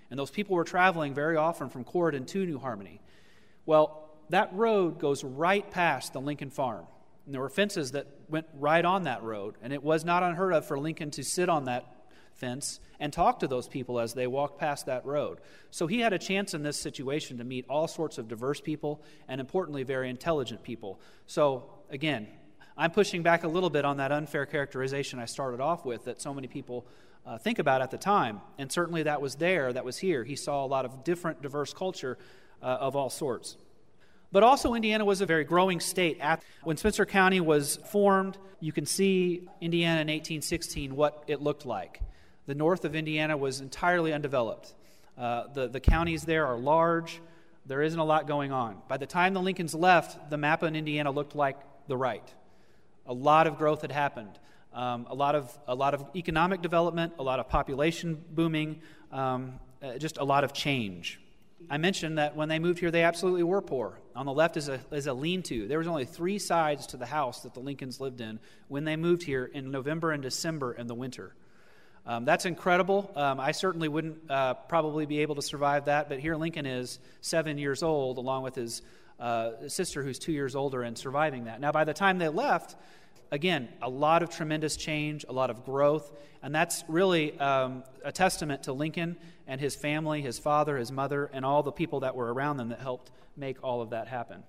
And 0.10 0.20
those 0.20 0.32
people 0.32 0.56
were 0.56 0.64
traveling 0.64 1.14
very 1.14 1.38
often 1.38 1.70
from 1.70 1.84
Corydon 1.84 2.26
to 2.28 2.46
New 2.46 2.60
Harmony. 2.60 3.02
Well, 3.66 4.10
that 4.30 4.54
road 4.54 5.00
goes 5.00 5.24
right 5.24 5.70
past 5.70 6.14
the 6.14 6.22
Lincoln 6.22 6.50
farm. 6.50 6.86
And 7.26 7.34
there 7.34 7.42
were 7.42 7.50
fences 7.50 7.92
that 7.92 8.08
went 8.30 8.48
right 8.54 8.84
on 8.84 9.04
that 9.04 9.22
road, 9.22 9.56
and 9.62 9.74
it 9.74 9.84
was 9.84 10.06
not 10.06 10.24
unheard 10.24 10.54
of 10.54 10.66
for 10.66 10.80
Lincoln 10.80 11.12
to 11.12 11.24
sit 11.24 11.50
on 11.50 11.66
that 11.66 11.86
fence 12.38 12.79
and 13.00 13.12
talk 13.12 13.39
to 13.39 13.48
those 13.48 13.67
people 13.67 14.00
as 14.00 14.13
they 14.13 14.27
walk 14.27 14.58
past 14.58 14.86
that 14.86 15.06
road. 15.06 15.39
So 15.70 15.88
he 15.88 16.00
had 16.00 16.13
a 16.13 16.20
chance 16.20 16.53
in 16.53 16.63
this 16.63 16.77
situation 16.77 17.38
to 17.38 17.44
meet 17.44 17.65
all 17.70 17.88
sorts 17.88 18.17
of 18.17 18.27
diverse 18.27 18.62
people 18.62 19.01
and, 19.27 19.41
importantly, 19.41 19.84
very 19.84 20.10
intelligent 20.10 20.63
people. 20.63 21.00
So, 21.25 21.70
again, 21.89 22.27
I'm 22.77 22.91
pushing 22.91 23.24
back 23.24 23.44
a 23.44 23.48
little 23.48 23.70
bit 23.70 23.86
on 23.86 23.98
that 23.98 24.12
unfair 24.12 24.46
characterization 24.46 25.20
I 25.20 25.25
started 25.25 25.60
off 25.60 25.84
with 25.84 26.06
that 26.06 26.22
so 26.22 26.34
many 26.34 26.48
people 26.48 26.86
uh, 27.25 27.38
think 27.38 27.60
about 27.60 27.82
at 27.82 27.91
the 27.91 27.98
time. 27.98 28.39
And 28.58 28.72
certainly 28.72 29.03
that 29.03 29.22
was 29.22 29.36
there, 29.36 29.74
that 29.74 29.84
was 29.84 29.98
here. 29.98 30.24
He 30.24 30.36
saw 30.36 30.63
a 30.63 30.67
lot 30.67 30.86
of 30.86 31.03
different, 31.03 31.41
diverse 31.41 31.74
culture 31.74 32.17
uh, 32.62 32.65
of 32.65 32.96
all 32.96 33.10
sorts. 33.10 33.58
But 34.32 34.44
also, 34.44 34.74
Indiana 34.74 35.06
was 35.06 35.22
a 35.22 35.25
very 35.25 35.46
growing 35.46 35.79
state. 35.79 36.20
At, 36.20 36.44
when 36.63 36.75
Spencer 36.75 37.06
County 37.06 37.39
was 37.39 37.77
formed, 37.91 38.38
you 38.60 38.74
can 38.74 38.86
see 38.86 39.48
Indiana 39.62 40.01
in 40.01 40.08
1816, 40.08 40.96
what 40.96 41.24
it 41.27 41.41
looked 41.41 41.65
like. 41.65 42.01
The 42.48 42.56
north 42.56 42.86
of 42.86 42.96
Indiana 42.96 43.38
was 43.38 43.60
entirely 43.60 44.13
undeveloped. 44.13 44.74
Uh, 45.18 45.44
the, 45.54 45.68
the 45.68 45.82
counties 45.82 46.24
there 46.24 46.48
are 46.48 46.58
large. 46.58 47.22
There 47.66 47.82
isn't 47.82 48.00
a 48.00 48.06
lot 48.06 48.25
going 48.25 48.54
on. 48.54 48.77
By 48.88 48.96
the 48.96 49.06
time 49.06 49.34
the 49.34 49.42
Lincolns 49.42 49.75
left, 49.75 50.30
the 50.30 50.38
map 50.38 50.63
in 50.63 50.75
Indiana 50.75 51.12
looked 51.12 51.36
like 51.36 51.58
the 51.88 51.98
right. 51.98 52.24
A 53.06 53.13
lot 53.13 53.48
of 53.48 53.58
growth 53.58 53.82
had 53.82 53.92
happened. 53.92 54.39
Um, 54.74 55.08
a, 55.10 55.16
lot 55.16 55.36
of, 55.36 55.58
a 55.68 55.75
lot 55.75 55.94
of 55.94 56.06
economic 56.16 56.62
development, 56.62 57.13
a 57.20 57.24
lot 57.24 57.39
of 57.39 57.50
population 57.50 58.24
booming, 58.32 58.82
um, 59.12 59.60
uh, 59.84 59.98
just 59.98 60.18
a 60.18 60.24
lot 60.24 60.44
of 60.46 60.54
change. 60.54 61.20
I 61.70 61.77
mentioned 61.77 62.18
that 62.18 62.36
when 62.36 62.48
they 62.48 62.60
moved 62.60 62.80
here, 62.80 62.92
they 62.92 63.04
absolutely 63.04 63.44
were 63.44 63.62
poor. 63.62 64.00
On 64.16 64.25
the 64.25 64.34
left 64.34 64.56
is 64.56 64.70
a, 64.70 64.80
is 64.92 65.08
a 65.08 65.13
lean 65.13 65.44
to. 65.44 65.68
There 65.68 65.80
was 65.80 65.88
only 65.88 66.06
three 66.06 66.39
sides 66.39 66.88
to 66.88 66.98
the 66.98 67.08
house 67.08 67.42
that 67.42 67.54
the 67.54 67.60
Lincolns 67.60 68.00
lived 68.00 68.22
in 68.22 68.39
when 68.70 68.86
they 68.86 68.96
moved 68.96 69.24
here 69.24 69.46
in 69.46 69.70
November 69.72 70.12
and 70.12 70.24
December 70.24 70.72
in 70.72 70.88
the 70.88 70.96
winter. 70.96 71.34
Um, 72.08 72.24
that's 72.24 72.46
incredible. 72.46 73.12
Um, 73.18 73.38
I 73.38 73.52
certainly 73.52 73.90
wouldn't 73.90 74.32
uh, 74.32 74.54
probably 74.54 75.06
be 75.06 75.20
able 75.20 75.36
to 75.36 75.42
survive 75.42 75.86
that, 75.86 76.08
but 76.08 76.20
here 76.20 76.38
Lincoln 76.38 76.66
is 76.66 77.00
seven 77.20 77.58
years 77.58 77.84
old, 77.84 78.18
along 78.18 78.44
with 78.44 78.56
his 78.56 78.82
uh, 79.20 79.68
sister, 79.68 80.04
who's 80.04 80.18
two 80.18 80.32
years 80.32 80.56
older, 80.56 80.84
and 80.84 80.98
surviving 80.98 81.46
that. 81.46 81.60
Now, 81.60 81.74
by 81.74 81.84
the 81.84 81.94
time 81.94 82.18
they 82.18 82.30
left, 82.30 82.78
again, 83.30 83.68
a 83.82 83.90
lot 83.90 84.24
of 84.24 84.30
tremendous 84.30 84.78
change, 84.78 85.26
a 85.28 85.34
lot 85.34 85.50
of 85.50 85.66
growth, 85.66 86.10
and 86.42 86.56
that's 86.56 86.86
really 86.88 87.38
um, 87.42 87.84
a 88.06 88.12
testament 88.14 88.64
to 88.64 88.74
Lincoln 88.74 89.18
and 89.46 89.60
his 89.60 89.76
family, 89.76 90.22
his 90.22 90.40
father, 90.40 90.78
his 90.78 90.94
mother, 90.94 91.30
and 91.34 91.44
all 91.44 91.62
the 91.62 91.74
people 91.74 92.00
that 92.02 92.16
were 92.16 92.34
around 92.34 92.56
them 92.56 92.70
that 92.70 92.80
helped 92.80 93.12
make 93.36 93.62
all 93.62 93.82
of 93.82 93.90
that 93.90 94.08
happen. 94.08 94.44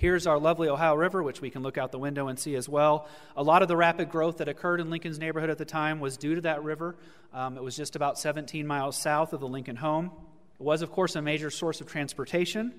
Here's 0.00 0.26
our 0.26 0.38
lovely 0.38 0.70
Ohio 0.70 0.94
River, 0.94 1.22
which 1.22 1.42
we 1.42 1.50
can 1.50 1.62
look 1.62 1.76
out 1.76 1.92
the 1.92 1.98
window 1.98 2.28
and 2.28 2.38
see 2.38 2.54
as 2.54 2.66
well. 2.66 3.06
A 3.36 3.42
lot 3.42 3.60
of 3.60 3.68
the 3.68 3.76
rapid 3.76 4.08
growth 4.08 4.38
that 4.38 4.48
occurred 4.48 4.80
in 4.80 4.88
Lincoln's 4.88 5.18
neighborhood 5.18 5.50
at 5.50 5.58
the 5.58 5.66
time 5.66 6.00
was 6.00 6.16
due 6.16 6.36
to 6.36 6.40
that 6.40 6.64
river. 6.64 6.96
Um, 7.34 7.58
it 7.58 7.62
was 7.62 7.76
just 7.76 7.96
about 7.96 8.18
17 8.18 8.66
miles 8.66 8.96
south 8.96 9.34
of 9.34 9.40
the 9.40 9.46
Lincoln 9.46 9.76
home. 9.76 10.10
It 10.58 10.62
was, 10.62 10.80
of 10.80 10.90
course, 10.90 11.16
a 11.16 11.20
major 11.20 11.50
source 11.50 11.82
of 11.82 11.86
transportation. 11.86 12.72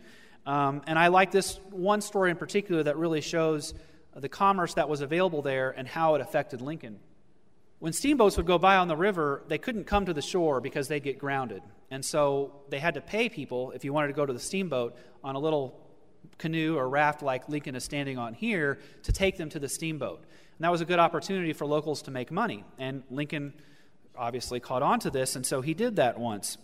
Um, 0.47 0.81
and 0.87 0.97
I 0.97 1.09
like 1.09 1.29
this 1.29 1.59
one 1.69 2.01
story 2.01 2.31
in 2.31 2.37
particular 2.37 2.81
that 2.81 2.97
really 2.97 3.21
shows 3.21 3.75
the 4.15 4.27
commerce 4.27 4.73
that 4.73 4.89
was 4.89 5.01
available 5.01 5.43
there 5.43 5.69
and 5.69 5.87
how 5.87 6.15
it 6.15 6.21
affected 6.21 6.59
Lincoln. 6.59 6.99
When 7.77 7.93
steamboats 7.93 8.37
would 8.37 8.47
go 8.47 8.57
by 8.57 8.77
on 8.77 8.87
the 8.87 8.97
river, 8.97 9.43
they 9.47 9.59
couldn't 9.59 9.83
come 9.83 10.07
to 10.07 10.13
the 10.15 10.23
shore 10.23 10.59
because 10.59 10.87
they'd 10.87 11.03
get 11.03 11.19
grounded. 11.19 11.61
And 11.91 12.03
so 12.03 12.53
they 12.69 12.79
had 12.79 12.95
to 12.95 13.01
pay 13.01 13.29
people, 13.29 13.73
if 13.75 13.85
you 13.85 13.93
wanted 13.93 14.07
to 14.07 14.13
go 14.13 14.25
to 14.25 14.33
the 14.33 14.39
steamboat, 14.39 14.95
on 15.23 15.35
a 15.35 15.39
little 15.39 15.80
canoe 16.37 16.75
or 16.77 16.89
raft 16.89 17.21
like 17.21 17.47
Lincoln 17.49 17.75
is 17.75 17.83
standing 17.83 18.17
on 18.17 18.33
here 18.33 18.79
to 19.03 19.11
take 19.11 19.37
them 19.37 19.49
to 19.49 19.59
the 19.59 19.69
steamboat. 19.69 20.19
And 20.19 20.65
that 20.65 20.71
was 20.71 20.81
a 20.81 20.85
good 20.85 20.99
opportunity 20.99 21.53
for 21.53 21.65
locals 21.65 22.01
to 22.03 22.11
make 22.11 22.31
money. 22.31 22.63
And 22.77 23.03
Lincoln 23.09 23.53
obviously 24.15 24.59
caught 24.59 24.83
on 24.83 24.99
to 24.99 25.09
this, 25.09 25.35
and 25.35 25.45
so 25.45 25.61
he 25.61 25.73
did 25.73 25.95
that 25.95 26.19
once. 26.19 26.57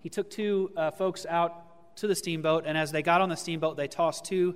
He 0.00 0.08
took 0.08 0.30
two 0.30 0.70
uh, 0.76 0.90
folks 0.90 1.26
out 1.26 1.96
to 1.96 2.06
the 2.06 2.14
steamboat, 2.14 2.64
and 2.66 2.78
as 2.78 2.92
they 2.92 3.02
got 3.02 3.20
on 3.20 3.28
the 3.28 3.36
steamboat, 3.36 3.76
they 3.76 3.88
tossed 3.88 4.24
two 4.24 4.54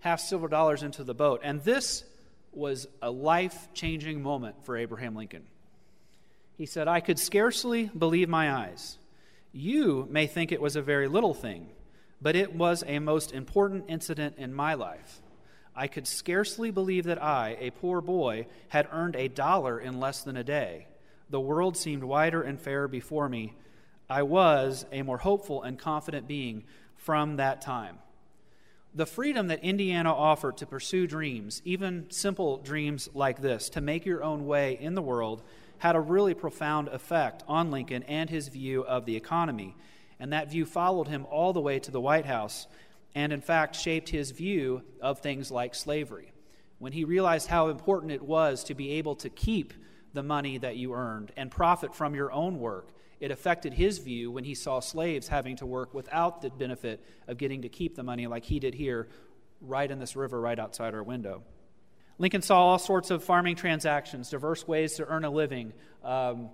half 0.00 0.20
silver 0.20 0.48
dollars 0.48 0.82
into 0.82 1.02
the 1.02 1.14
boat. 1.14 1.40
And 1.42 1.62
this 1.62 2.04
was 2.52 2.86
a 3.02 3.10
life 3.10 3.68
changing 3.74 4.22
moment 4.22 4.64
for 4.64 4.76
Abraham 4.76 5.16
Lincoln. 5.16 5.44
He 6.56 6.66
said, 6.66 6.86
I 6.86 7.00
could 7.00 7.18
scarcely 7.18 7.90
believe 7.96 8.28
my 8.28 8.52
eyes. 8.52 8.98
You 9.52 10.06
may 10.10 10.26
think 10.26 10.52
it 10.52 10.60
was 10.60 10.76
a 10.76 10.82
very 10.82 11.08
little 11.08 11.34
thing 11.34 11.68
but 12.24 12.34
it 12.34 12.54
was 12.54 12.82
a 12.86 12.98
most 13.00 13.32
important 13.32 13.84
incident 13.86 14.36
in 14.38 14.54
my 14.54 14.72
life. 14.72 15.20
I 15.76 15.88
could 15.88 16.06
scarcely 16.06 16.70
believe 16.70 17.04
that 17.04 17.22
I, 17.22 17.58
a 17.60 17.70
poor 17.70 18.00
boy, 18.00 18.46
had 18.68 18.88
earned 18.90 19.14
a 19.14 19.28
dollar 19.28 19.78
in 19.78 20.00
less 20.00 20.22
than 20.22 20.38
a 20.38 20.42
day. 20.42 20.86
The 21.28 21.38
world 21.38 21.76
seemed 21.76 22.02
wider 22.02 22.40
and 22.40 22.58
fairer 22.58 22.88
before 22.88 23.28
me. 23.28 23.52
I 24.08 24.22
was 24.22 24.86
a 24.90 25.02
more 25.02 25.18
hopeful 25.18 25.62
and 25.62 25.78
confident 25.78 26.26
being 26.26 26.64
from 26.96 27.36
that 27.36 27.60
time. 27.60 27.98
The 28.94 29.04
freedom 29.04 29.48
that 29.48 29.62
Indiana 29.62 30.14
offered 30.14 30.56
to 30.58 30.66
pursue 30.66 31.06
dreams, 31.06 31.60
even 31.66 32.06
simple 32.08 32.56
dreams 32.56 33.10
like 33.12 33.42
this, 33.42 33.68
to 33.70 33.82
make 33.82 34.06
your 34.06 34.24
own 34.24 34.46
way 34.46 34.78
in 34.80 34.94
the 34.94 35.02
world, 35.02 35.42
had 35.76 35.94
a 35.94 36.00
really 36.00 36.32
profound 36.32 36.88
effect 36.88 37.44
on 37.46 37.70
Lincoln 37.70 38.02
and 38.04 38.30
his 38.30 38.48
view 38.48 38.82
of 38.86 39.04
the 39.04 39.14
economy 39.16 39.76
and 40.24 40.32
that 40.32 40.50
view 40.50 40.64
followed 40.64 41.06
him 41.06 41.26
all 41.30 41.52
the 41.52 41.60
way 41.60 41.78
to 41.78 41.90
the 41.90 42.00
White 42.00 42.24
House 42.24 42.66
and, 43.14 43.30
in 43.30 43.42
fact, 43.42 43.76
shaped 43.76 44.08
his 44.08 44.30
view 44.30 44.80
of 45.02 45.18
things 45.18 45.50
like 45.50 45.74
slavery. 45.74 46.32
When 46.78 46.92
he 46.92 47.04
realized 47.04 47.46
how 47.46 47.68
important 47.68 48.10
it 48.10 48.22
was 48.22 48.64
to 48.64 48.74
be 48.74 48.92
able 48.92 49.16
to 49.16 49.28
keep 49.28 49.74
the 50.14 50.22
money 50.22 50.56
that 50.56 50.78
you 50.78 50.94
earned 50.94 51.30
and 51.36 51.50
profit 51.50 51.94
from 51.94 52.14
your 52.14 52.32
own 52.32 52.58
work, 52.58 52.88
it 53.20 53.32
affected 53.32 53.74
his 53.74 53.98
view 53.98 54.30
when 54.30 54.44
he 54.44 54.54
saw 54.54 54.80
slaves 54.80 55.28
having 55.28 55.56
to 55.56 55.66
work 55.66 55.92
without 55.92 56.40
the 56.40 56.48
benefit 56.48 57.04
of 57.28 57.36
getting 57.36 57.60
to 57.60 57.68
keep 57.68 57.94
the 57.94 58.02
money 58.02 58.26
like 58.26 58.44
he 58.44 58.58
did 58.58 58.72
here, 58.72 59.08
right 59.60 59.90
in 59.90 59.98
this 59.98 60.16
river 60.16 60.40
right 60.40 60.58
outside 60.58 60.94
our 60.94 61.02
window. 61.02 61.42
Lincoln 62.16 62.40
saw 62.40 62.64
all 62.64 62.78
sorts 62.78 63.10
of 63.10 63.22
farming 63.22 63.56
transactions, 63.56 64.30
diverse 64.30 64.66
ways 64.66 64.94
to 64.94 65.06
earn 65.06 65.26
a 65.26 65.30
living. 65.30 65.74
Um, 66.02 66.48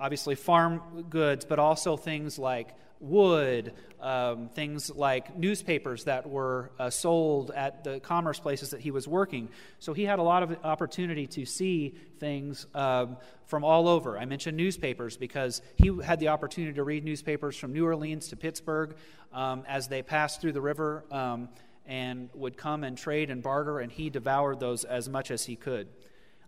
obviously 0.00 0.34
farm 0.34 1.06
goods, 1.10 1.44
but 1.44 1.58
also 1.58 1.96
things 1.96 2.38
like 2.38 2.74
wood, 3.00 3.72
um, 4.00 4.48
things 4.48 4.90
like 4.90 5.36
newspapers 5.36 6.04
that 6.04 6.28
were 6.28 6.70
uh, 6.78 6.90
sold 6.90 7.50
at 7.50 7.84
the 7.84 8.00
commerce 8.00 8.40
places 8.40 8.70
that 8.70 8.80
he 8.80 8.90
was 8.90 9.06
working. 9.06 9.48
So 9.78 9.92
he 9.92 10.04
had 10.04 10.18
a 10.18 10.22
lot 10.22 10.42
of 10.42 10.56
opportunity 10.64 11.26
to 11.28 11.44
see 11.44 11.94
things 12.18 12.66
um, 12.74 13.16
from 13.46 13.64
all 13.64 13.88
over. 13.88 14.18
I 14.18 14.24
mentioned 14.24 14.56
newspapers 14.56 15.16
because 15.16 15.62
he 15.76 15.96
had 16.02 16.20
the 16.20 16.28
opportunity 16.28 16.74
to 16.74 16.84
read 16.84 17.04
newspapers 17.04 17.56
from 17.56 17.72
New 17.72 17.84
Orleans 17.84 18.28
to 18.28 18.36
Pittsburgh 18.36 18.96
um, 19.32 19.64
as 19.68 19.88
they 19.88 20.02
passed 20.02 20.40
through 20.40 20.52
the 20.52 20.60
river 20.60 21.04
um, 21.10 21.48
and 21.86 22.28
would 22.34 22.56
come 22.56 22.84
and 22.84 22.98
trade 22.98 23.30
and 23.30 23.42
barter, 23.42 23.78
and 23.78 23.90
he 23.90 24.10
devoured 24.10 24.60
those 24.60 24.84
as 24.84 25.08
much 25.08 25.30
as 25.30 25.44
he 25.44 25.56
could. 25.56 25.88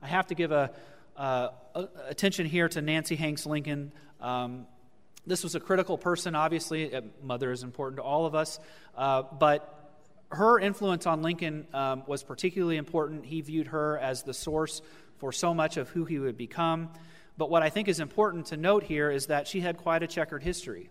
I 0.02 0.07
have 0.07 0.26
to 0.28 0.35
give 0.35 0.50
a 0.50 0.73
uh, 1.21 1.50
attention 2.09 2.47
here 2.47 2.67
to 2.67 2.81
Nancy 2.81 3.15
Hanks 3.15 3.45
Lincoln. 3.45 3.93
Um, 4.23 4.67
this 5.27 5.45
was 5.45 5.55
a 5.55 5.61
critical 5.61 5.99
person, 5.99 6.35
obviously. 6.35 6.99
Mother 7.23 7.53
is 7.53 7.62
important 7.62 7.99
to 7.99 8.03
all 8.03 8.25
of 8.25 8.35
us. 8.35 8.59
Uh, 8.97 9.25
but 9.39 9.99
her 10.31 10.59
influence 10.59 11.07
on 11.07 11.21
Lincoln 11.21 11.67
um, 11.75 12.05
was 12.07 12.23
particularly 12.23 12.79
important. 12.79 13.27
He 13.27 13.43
viewed 13.43 13.67
her 13.67 13.99
as 13.99 14.23
the 14.23 14.33
source 14.33 14.81
for 15.19 15.31
so 15.31 15.53
much 15.53 15.77
of 15.77 15.91
who 15.91 16.07
he 16.07 16.19
would 16.19 16.39
become. 16.39 16.89
But 17.37 17.50
what 17.50 17.62
I 17.62 17.69
think 17.69 17.89
is 17.89 18.00
important 18.00 18.47
to 18.47 18.57
note 18.57 18.83
here 18.83 19.11
is 19.11 19.27
that 19.27 19.47
she 19.47 19.61
had 19.61 19.77
quite 19.77 20.03
a 20.03 20.07
checkered 20.07 20.43
history. 20.43 20.89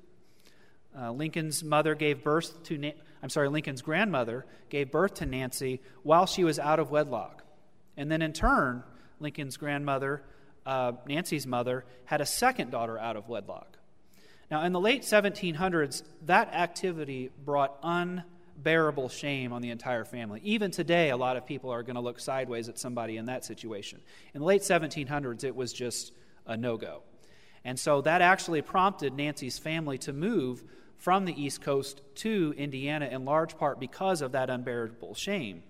Uh, 0.96 1.12
Lincoln's 1.12 1.64
mother 1.64 1.96
gave 1.96 2.24
birth 2.24 2.62
to, 2.66 2.78
Na- 2.78 2.92
I'm 3.24 3.30
sorry, 3.30 3.50
Lincoln's 3.50 3.82
grandmother 3.82 4.46
gave 4.70 4.92
birth 4.92 5.16
to 5.16 5.26
Nancy 5.26 5.82
while 6.04 6.28
she 6.28 6.44
was 6.44 6.60
out 6.60 6.78
of 6.78 6.92
wedlock. 6.92 7.44
And 7.98 8.12
then 8.12 8.22
in 8.22 8.32
turn, 8.32 8.84
Lincoln's 9.20 9.58
grandmother, 9.58 10.24
uh, 10.66 10.94
Nancy's 11.08 11.48
mother, 11.48 11.86
had 12.06 12.22
a 12.22 12.26
second 12.26 12.72
daughter 12.72 12.98
out 12.98 13.16
of 13.16 13.28
wedlock. 13.28 13.78
Now, 14.50 14.64
in 14.64 14.74
the 14.74 14.80
late 14.80 15.04
1700s, 15.04 16.04
that 16.26 16.54
activity 16.54 17.30
brought 17.46 17.78
unbearable 17.84 19.10
shame 19.10 19.54
on 19.54 19.62
the 19.62 19.70
entire 19.70 20.06
family. 20.06 20.42
Even 20.44 20.72
today, 20.72 21.12
a 21.12 21.18
lot 21.18 21.38
of 21.38 21.46
people 21.46 21.70
are 21.70 21.84
going 21.84 21.96
to 21.96 22.02
look 22.02 22.20
sideways 22.20 22.68
at 22.68 22.80
somebody 22.80 23.18
in 23.18 23.26
that 23.26 23.46
situation. 23.46 24.00
In 24.34 24.40
the 24.40 24.46
late 24.46 24.62
1700s, 24.62 25.44
it 25.44 25.56
was 25.56 25.72
just 25.72 26.14
a 26.48 26.58
no 26.58 26.78
go. 26.78 27.04
And 27.64 27.80
so 27.80 28.02
that 28.02 28.22
actually 28.22 28.62
prompted 28.62 29.14
Nancy's 29.14 29.60
family 29.60 29.98
to 30.00 30.14
move 30.14 30.64
from 30.98 31.26
the 31.26 31.42
East 31.42 31.62
Coast 31.62 32.02
to 32.16 32.54
Indiana 32.58 33.08
in 33.08 33.26
large 33.26 33.58
part 33.58 33.80
because 33.80 34.22
of 34.22 34.32
that 34.32 34.50
unbearable 34.50 35.14
shame. 35.14 35.64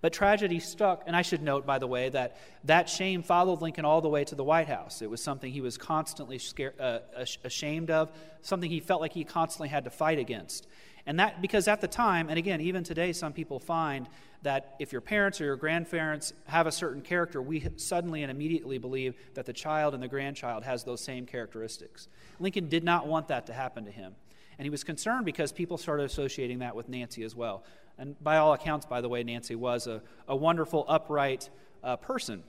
But 0.00 0.12
tragedy 0.12 0.60
stuck, 0.60 1.02
and 1.06 1.16
I 1.16 1.22
should 1.22 1.42
note, 1.42 1.66
by 1.66 1.78
the 1.78 1.86
way, 1.86 2.08
that 2.10 2.36
that 2.64 2.88
shame 2.88 3.22
followed 3.22 3.60
Lincoln 3.60 3.84
all 3.84 4.00
the 4.00 4.08
way 4.08 4.24
to 4.24 4.34
the 4.36 4.44
White 4.44 4.68
House. 4.68 5.02
It 5.02 5.10
was 5.10 5.20
something 5.20 5.52
he 5.52 5.60
was 5.60 5.76
constantly 5.76 6.38
scared, 6.38 6.80
uh, 6.80 7.00
ashamed 7.42 7.90
of, 7.90 8.10
something 8.42 8.70
he 8.70 8.78
felt 8.78 9.00
like 9.00 9.12
he 9.12 9.24
constantly 9.24 9.68
had 9.68 9.84
to 9.84 9.90
fight 9.90 10.20
against. 10.20 10.68
And 11.04 11.18
that, 11.18 11.42
because 11.42 11.66
at 11.66 11.80
the 11.80 11.88
time, 11.88 12.28
and 12.28 12.38
again, 12.38 12.60
even 12.60 12.84
today, 12.84 13.12
some 13.12 13.32
people 13.32 13.58
find 13.58 14.08
that 14.42 14.76
if 14.78 14.92
your 14.92 15.00
parents 15.00 15.40
or 15.40 15.46
your 15.46 15.56
grandparents 15.56 16.32
have 16.46 16.66
a 16.68 16.72
certain 16.72 17.02
character, 17.02 17.42
we 17.42 17.66
suddenly 17.76 18.22
and 18.22 18.30
immediately 18.30 18.78
believe 18.78 19.16
that 19.34 19.46
the 19.46 19.52
child 19.52 19.94
and 19.94 20.02
the 20.02 20.08
grandchild 20.08 20.62
has 20.62 20.84
those 20.84 21.00
same 21.00 21.26
characteristics. 21.26 22.06
Lincoln 22.38 22.68
did 22.68 22.84
not 22.84 23.08
want 23.08 23.28
that 23.28 23.46
to 23.46 23.52
happen 23.52 23.84
to 23.84 23.90
him. 23.90 24.14
And 24.58 24.66
he 24.66 24.70
was 24.70 24.84
concerned 24.84 25.24
because 25.24 25.50
people 25.50 25.78
started 25.78 26.04
associating 26.04 26.60
that 26.60 26.76
with 26.76 26.88
Nancy 26.88 27.22
as 27.22 27.34
well. 27.34 27.64
And 27.98 28.22
by 28.22 28.36
all 28.36 28.52
accounts, 28.52 28.86
by 28.86 29.00
the 29.00 29.08
way, 29.08 29.24
Nancy 29.24 29.56
was 29.56 29.86
a, 29.86 30.02
a 30.28 30.36
wonderful, 30.36 30.84
upright 30.88 31.50
uh, 31.82 31.96
person. 31.96 32.44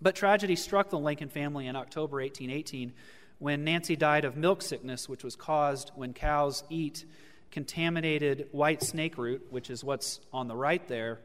But 0.00 0.14
tragedy 0.14 0.56
struck 0.56 0.90
the 0.90 0.98
Lincoln 0.98 1.28
family 1.28 1.66
in 1.66 1.76
October 1.76 2.18
1818 2.18 2.92
when 3.38 3.64
Nancy 3.64 3.96
died 3.96 4.24
of 4.24 4.36
milk 4.36 4.62
sickness, 4.62 5.08
which 5.08 5.24
was 5.24 5.34
caused 5.34 5.90
when 5.94 6.12
cows 6.12 6.62
eat 6.70 7.04
contaminated 7.50 8.48
white 8.52 8.82
snake 8.82 9.18
root, 9.18 9.46
which 9.50 9.70
is 9.70 9.82
what's 9.82 10.20
on 10.32 10.46
the 10.46 10.54
right 10.54 10.86
there. 10.88 11.20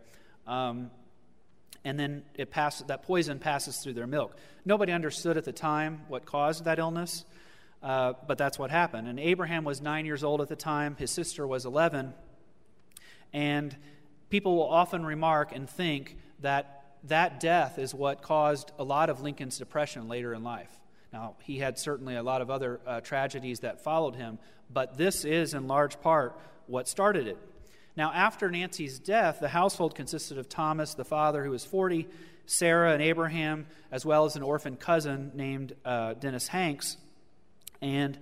Um, 0.48 0.90
and 1.84 2.00
then 2.00 2.24
it 2.34 2.50
passes, 2.50 2.88
that 2.88 3.04
poison 3.04 3.38
passes 3.38 3.78
through 3.78 3.94
their 3.94 4.08
milk. 4.08 4.36
Nobody 4.66 4.92
understood 4.92 5.38
at 5.38 5.46
the 5.46 5.52
time 5.52 6.02
what 6.08 6.26
caused 6.26 6.66
that 6.66 6.80
illness, 6.80 7.26
uh, 7.84 8.14
but 8.28 8.40
that's 8.40 8.58
what 8.58 8.72
happened. 8.72 9.08
And 9.08 9.20
Abraham 9.20 9.64
was 9.64 9.82
nine 9.82 10.06
years 10.06 10.24
old 10.24 10.42
at 10.42 10.48
the 10.48 10.56
time, 10.56 10.96
his 10.98 11.12
sister 11.12 11.46
was 11.46 11.66
11. 11.66 12.14
And 13.36 13.76
people 14.30 14.56
will 14.56 14.70
often 14.70 15.06
remark 15.06 15.54
and 15.54 15.70
think 15.70 16.18
that 16.40 16.86
that 17.04 17.42
death 17.42 17.78
is 17.78 17.94
what 17.94 18.22
caused 18.22 18.72
a 18.80 18.84
lot 18.84 19.10
of 19.10 19.22
Lincoln's 19.22 19.58
depression 19.58 20.08
later 20.08 20.34
in 20.34 20.42
life. 20.42 20.72
Now, 21.12 21.36
he 21.44 21.60
had 21.60 21.78
certainly 21.78 22.16
a 22.16 22.24
lot 22.24 22.42
of 22.42 22.50
other 22.50 22.80
uh, 22.88 23.02
tragedies 23.02 23.60
that 23.60 23.84
followed 23.84 24.16
him, 24.16 24.40
but 24.72 24.98
this 24.98 25.26
is 25.26 25.54
in 25.54 25.68
large 25.68 26.00
part 26.00 26.40
what 26.68 26.88
started 26.88 27.28
it. 27.28 27.38
Now, 27.98 28.14
after 28.14 28.50
Nancy's 28.50 29.00
death, 29.00 29.42
the 29.42 29.50
household 29.50 29.96
consisted 29.96 30.38
of 30.38 30.48
Thomas, 30.48 30.94
the 30.94 31.04
father, 31.04 31.44
who 31.44 31.52
was 31.52 31.66
40, 31.66 32.08
Sarah 32.46 32.94
and 32.94 33.02
Abraham, 33.02 33.66
as 33.92 34.06
well 34.06 34.24
as 34.24 34.38
an 34.38 34.44
orphan 34.44 34.78
cousin 34.78 35.32
named 35.36 35.76
uh, 35.84 36.14
Dennis 36.14 36.48
Hanks. 36.48 36.96
And 37.82 38.18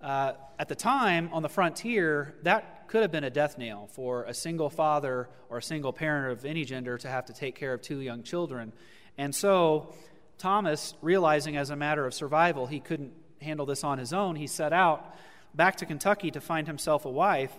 uh, 0.00 0.32
at 0.58 0.68
the 0.68 0.74
time, 0.74 1.30
on 1.32 1.42
the 1.42 1.48
frontier, 1.48 2.34
that 2.42 2.88
could 2.88 3.02
have 3.02 3.10
been 3.10 3.24
a 3.24 3.30
death 3.30 3.58
nail 3.58 3.88
for 3.92 4.24
a 4.24 4.34
single 4.34 4.70
father 4.70 5.28
or 5.48 5.58
a 5.58 5.62
single 5.62 5.92
parent 5.92 6.38
of 6.38 6.44
any 6.44 6.64
gender 6.64 6.98
to 6.98 7.08
have 7.08 7.26
to 7.26 7.32
take 7.32 7.54
care 7.54 7.72
of 7.72 7.82
two 7.82 8.00
young 8.00 8.22
children. 8.22 8.72
And 9.18 9.34
so, 9.34 9.94
Thomas, 10.38 10.94
realizing 11.02 11.56
as 11.56 11.70
a 11.70 11.76
matter 11.76 12.06
of 12.06 12.14
survival 12.14 12.66
he 12.66 12.80
couldn't 12.80 13.12
handle 13.40 13.66
this 13.66 13.84
on 13.84 13.98
his 13.98 14.12
own, 14.12 14.36
he 14.36 14.46
set 14.46 14.72
out 14.72 15.14
back 15.54 15.76
to 15.76 15.86
Kentucky 15.86 16.30
to 16.30 16.40
find 16.40 16.66
himself 16.66 17.04
a 17.04 17.10
wife 17.10 17.52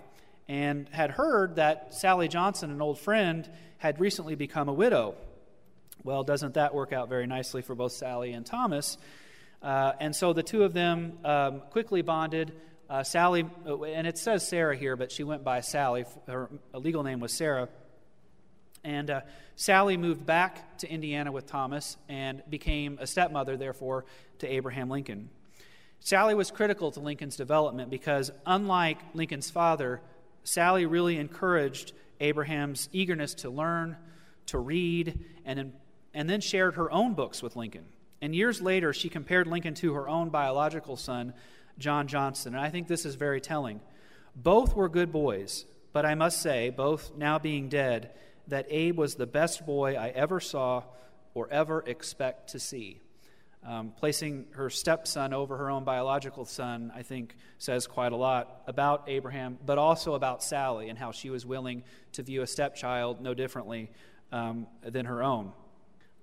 and 0.48 0.88
had 0.89 1.12
heard 1.12 1.56
that 1.56 1.94
Sally 1.94 2.27
Johnson, 2.27 2.72
an 2.72 2.82
old 2.82 3.00
friend, 3.00 3.50
had 3.79 4.00
recently 4.00 4.36
become 4.36 4.70
a 4.70 4.74
widow. 4.74 5.15
Well, 6.03 6.24
doesn't 6.24 6.53
that 6.53 6.74
work 6.74 6.94
out 6.94 7.10
very 7.10 7.27
nicely 7.27 7.62
for 7.62 7.75
both 7.75 7.91
Sally 7.91 8.32
and 8.32 8.46
Thomas? 8.46 8.98
Uh, 9.62 9.94
and 10.00 10.16
so 10.16 10.34
the 10.34 10.44
two 10.44 10.64
of 10.64 10.74
them 10.74 11.18
um, 11.26 11.62
quickly 11.72 12.02
bonded. 12.02 12.54
Uh, 12.90 13.04
Sally, 13.04 13.46
uh, 13.66 13.82
and 13.84 14.08
it 14.08 14.18
says 14.18 14.48
Sarah 14.48 14.76
here, 14.76 14.96
but 14.96 15.12
she 15.12 15.24
went 15.24 15.44
by 15.44 15.62
Sally. 15.62 16.06
Her 16.28 16.50
legal 16.74 17.04
name 17.04 17.20
was 17.20 17.34
Sarah. 17.34 17.70
And 18.84 19.10
uh, 19.10 19.22
Sally 19.56 19.98
moved 19.98 20.26
back 20.26 20.78
to 20.80 20.90
Indiana 20.90 21.32
with 21.32 21.48
Thomas 21.48 21.98
and 22.08 22.42
became 22.50 22.98
a 23.02 23.08
stepmother, 23.08 23.58
therefore, 23.58 24.06
to 24.40 24.48
Abraham 24.48 24.90
Lincoln. 24.90 25.30
Sally 26.00 26.36
was 26.36 26.52
critical 26.52 26.92
to 26.92 27.00
Lincoln's 27.00 27.36
development 27.36 27.90
because, 27.90 28.32
unlike 28.46 29.00
Lincoln's 29.14 29.50
father, 29.50 30.00
Sally 30.44 30.86
really 30.86 31.18
encouraged 31.18 31.92
Abraham's 32.22 32.88
eagerness 32.94 33.34
to 33.34 33.50
learn, 33.50 33.98
to 34.46 34.60
read, 34.60 35.20
and, 35.44 35.74
and 36.14 36.30
then 36.30 36.40
shared 36.40 36.76
her 36.76 36.90
own 36.92 37.14
books 37.14 37.44
with 37.44 37.56
Lincoln. 37.56 37.86
And 38.21 38.36
years 38.36 38.62
later, 38.62 38.93
she 38.93 39.09
compared 39.09 39.47
Lincoln 39.47 39.74
to 39.75 39.93
her 39.93 40.09
own 40.09 40.29
biological 40.29 40.97
son, 40.97 41.33
John 41.77 42.07
Johnson. 42.07 42.55
And 42.55 42.63
I 42.63 42.69
think 42.69 42.88
this 42.88 43.05
is 43.05 43.15
very 43.15 43.41
telling. 43.41 43.79
Both 44.36 44.75
were 44.75 44.89
good 44.89 45.12
boys, 45.12 45.65
but 45.93 46.06
I 46.06 46.15
must 46.15 46.41
say, 46.41 46.69
both 46.69 47.15
now 47.15 47.39
being 47.39 47.69
dead, 47.69 48.12
that 48.47 48.67
Abe 48.69 48.97
was 48.97 49.15
the 49.15 49.27
best 49.27 49.65
boy 49.65 49.95
I 49.95 50.10
ever 50.10 50.39
saw 50.39 50.84
or 51.34 51.47
ever 51.51 51.84
expect 51.86 52.49
to 52.51 52.60
see. 52.60 53.01
Um, 53.65 53.91
placing 53.97 54.45
her 54.51 54.69
stepson 54.69 55.34
over 55.34 55.58
her 55.58 55.69
own 55.69 55.84
biological 55.84 56.45
son, 56.45 56.91
I 56.95 57.01
think, 57.01 57.36
says 57.58 57.86
quite 57.86 58.13
a 58.13 58.15
lot 58.15 58.62
about 58.65 59.03
Abraham, 59.08 59.58
but 59.65 59.77
also 59.77 60.13
about 60.13 60.41
Sally 60.41 60.89
and 60.89 60.97
how 60.97 61.12
she 61.12 61.30
was 61.30 61.45
willing 61.45 61.84
to 62.13 62.23
view 62.23 62.43
a 62.43 62.47
stepchild 62.47 63.21
no 63.21 63.34
differently 63.34 63.91
um, 64.32 64.67
than 64.84 65.06
her 65.06 65.21
own. 65.21 65.51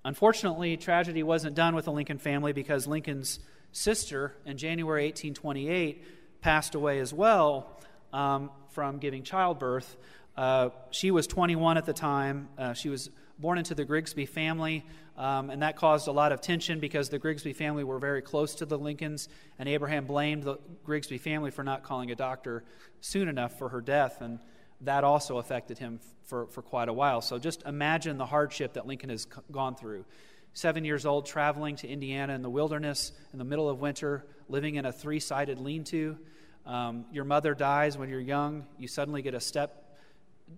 Unfortunately, 0.05 0.77
tragedy 0.77 1.23
wasn't 1.23 1.55
done 1.55 1.73
with 1.73 1.85
the 1.85 1.91
Lincoln 1.91 2.19
family 2.19 2.53
because 2.53 2.85
Lincoln's 2.85 3.39
sister 3.71 4.35
in 4.45 4.55
January 4.55 5.05
1828 5.05 6.41
passed 6.41 6.75
away 6.75 6.99
as 6.99 7.11
well 7.11 7.81
um, 8.13 8.51
from 8.69 8.99
giving 8.99 9.23
childbirth. 9.23 9.97
Uh, 10.37 10.69
she 10.91 11.09
was 11.09 11.25
21 11.25 11.79
at 11.79 11.85
the 11.85 11.93
time. 11.93 12.49
Uh, 12.55 12.73
she 12.73 12.87
was 12.87 13.09
born 13.39 13.57
into 13.57 13.73
the 13.73 13.83
Grigsby 13.83 14.27
family, 14.27 14.85
um, 15.17 15.49
and 15.49 15.63
that 15.63 15.75
caused 15.75 16.07
a 16.07 16.11
lot 16.11 16.31
of 16.31 16.39
tension 16.39 16.79
because 16.79 17.09
the 17.09 17.17
Grigsby 17.17 17.53
family 17.53 17.83
were 17.83 17.97
very 17.97 18.21
close 18.21 18.53
to 18.55 18.65
the 18.67 18.77
Lincolns, 18.77 19.27
and 19.57 19.67
Abraham 19.67 20.05
blamed 20.05 20.43
the 20.43 20.57
Grigsby 20.83 21.17
family 21.17 21.49
for 21.49 21.63
not 21.63 21.81
calling 21.81 22.11
a 22.11 22.15
doctor 22.15 22.63
soon 23.01 23.27
enough 23.27 23.57
for 23.57 23.69
her 23.69 23.81
death, 23.81 24.21
and 24.21 24.37
that 24.81 25.03
also 25.03 25.37
affected 25.37 25.77
him 25.77 25.99
for, 26.25 26.47
for 26.47 26.61
quite 26.61 26.89
a 26.89 26.93
while. 26.93 27.21
So 27.21 27.37
just 27.39 27.63
imagine 27.63 28.17
the 28.17 28.25
hardship 28.25 28.73
that 28.73 28.85
Lincoln 28.85 29.09
has 29.09 29.25
gone 29.51 29.75
through. 29.75 30.05
Seven 30.53 30.85
years 30.85 31.05
old, 31.05 31.25
traveling 31.25 31.75
to 31.77 31.87
Indiana 31.87 32.33
in 32.33 32.41
the 32.41 32.49
wilderness 32.49 33.11
in 33.33 33.39
the 33.39 33.45
middle 33.45 33.69
of 33.69 33.79
winter, 33.79 34.25
living 34.47 34.75
in 34.75 34.85
a 34.85 34.91
three 34.91 35.19
sided 35.19 35.59
lean 35.59 35.83
to. 35.85 36.17
Um, 36.65 37.05
your 37.11 37.25
mother 37.25 37.53
dies 37.53 37.97
when 37.97 38.09
you're 38.09 38.19
young. 38.19 38.65
You 38.79 38.87
suddenly 38.87 39.21
get 39.21 39.33
a 39.33 39.39
step 39.39 39.81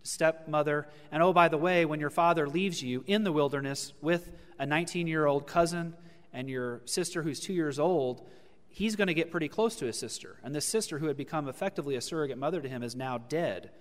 stepmother. 0.04 0.88
And 1.12 1.24
oh, 1.24 1.34
by 1.34 1.48
the 1.48 1.58
way, 1.58 1.86
when 1.86 2.00
your 2.00 2.10
father 2.10 2.48
leaves 2.48 2.84
you 2.84 3.04
in 3.08 3.24
the 3.24 3.32
wilderness 3.32 3.94
with 4.02 4.32
a 4.60 4.66
19 4.66 5.08
year 5.08 5.26
old 5.26 5.48
cousin 5.48 5.94
and 6.34 6.50
your 6.50 6.82
sister 6.86 7.24
who's 7.24 7.40
two 7.40 7.54
years 7.54 7.80
old, 7.80 8.28
he's 8.68 8.96
going 8.96 9.08
to 9.08 9.14
get 9.14 9.32
pretty 9.32 9.48
close 9.48 9.76
to 9.78 9.86
his 9.86 9.98
sister. 9.98 10.38
And 10.44 10.54
this 10.54 10.66
sister, 10.66 11.00
who 11.00 11.08
had 11.08 11.18
become 11.18 11.48
effectively 11.48 11.96
a 11.96 12.02
surrogate 12.02 12.38
mother 12.38 12.62
to 12.62 12.70
him, 12.70 12.84
is 12.84 12.96
now 12.96 13.18
dead. 13.18 13.72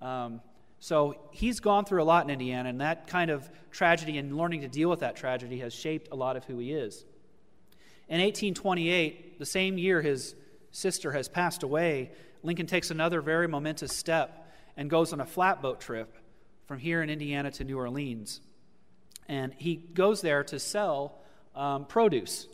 Um, 0.00 0.40
so 0.78 1.16
he's 1.30 1.60
gone 1.60 1.84
through 1.84 2.02
a 2.02 2.04
lot 2.04 2.24
in 2.24 2.30
Indiana, 2.30 2.68
and 2.68 2.80
that 2.80 3.06
kind 3.06 3.30
of 3.30 3.48
tragedy 3.70 4.18
and 4.18 4.36
learning 4.36 4.60
to 4.60 4.68
deal 4.68 4.90
with 4.90 5.00
that 5.00 5.16
tragedy 5.16 5.58
has 5.60 5.74
shaped 5.74 6.08
a 6.12 6.16
lot 6.16 6.36
of 6.36 6.44
who 6.44 6.58
he 6.58 6.72
is. 6.72 7.04
In 8.08 8.20
1828, 8.20 9.38
the 9.38 9.46
same 9.46 9.78
year 9.78 10.00
his 10.00 10.34
sister 10.70 11.12
has 11.12 11.28
passed 11.28 11.62
away, 11.62 12.12
Lincoln 12.42 12.66
takes 12.66 12.90
another 12.90 13.20
very 13.20 13.48
momentous 13.48 13.96
step 13.96 14.52
and 14.76 14.88
goes 14.88 15.12
on 15.12 15.20
a 15.20 15.26
flatboat 15.26 15.80
trip 15.80 16.16
from 16.66 16.78
here 16.78 17.02
in 17.02 17.10
Indiana 17.10 17.50
to 17.52 17.64
New 17.64 17.78
Orleans. 17.78 18.40
And 19.28 19.54
he 19.54 19.76
goes 19.76 20.20
there 20.20 20.44
to 20.44 20.58
sell 20.58 21.18
um, 21.54 21.86
produce 21.86 22.46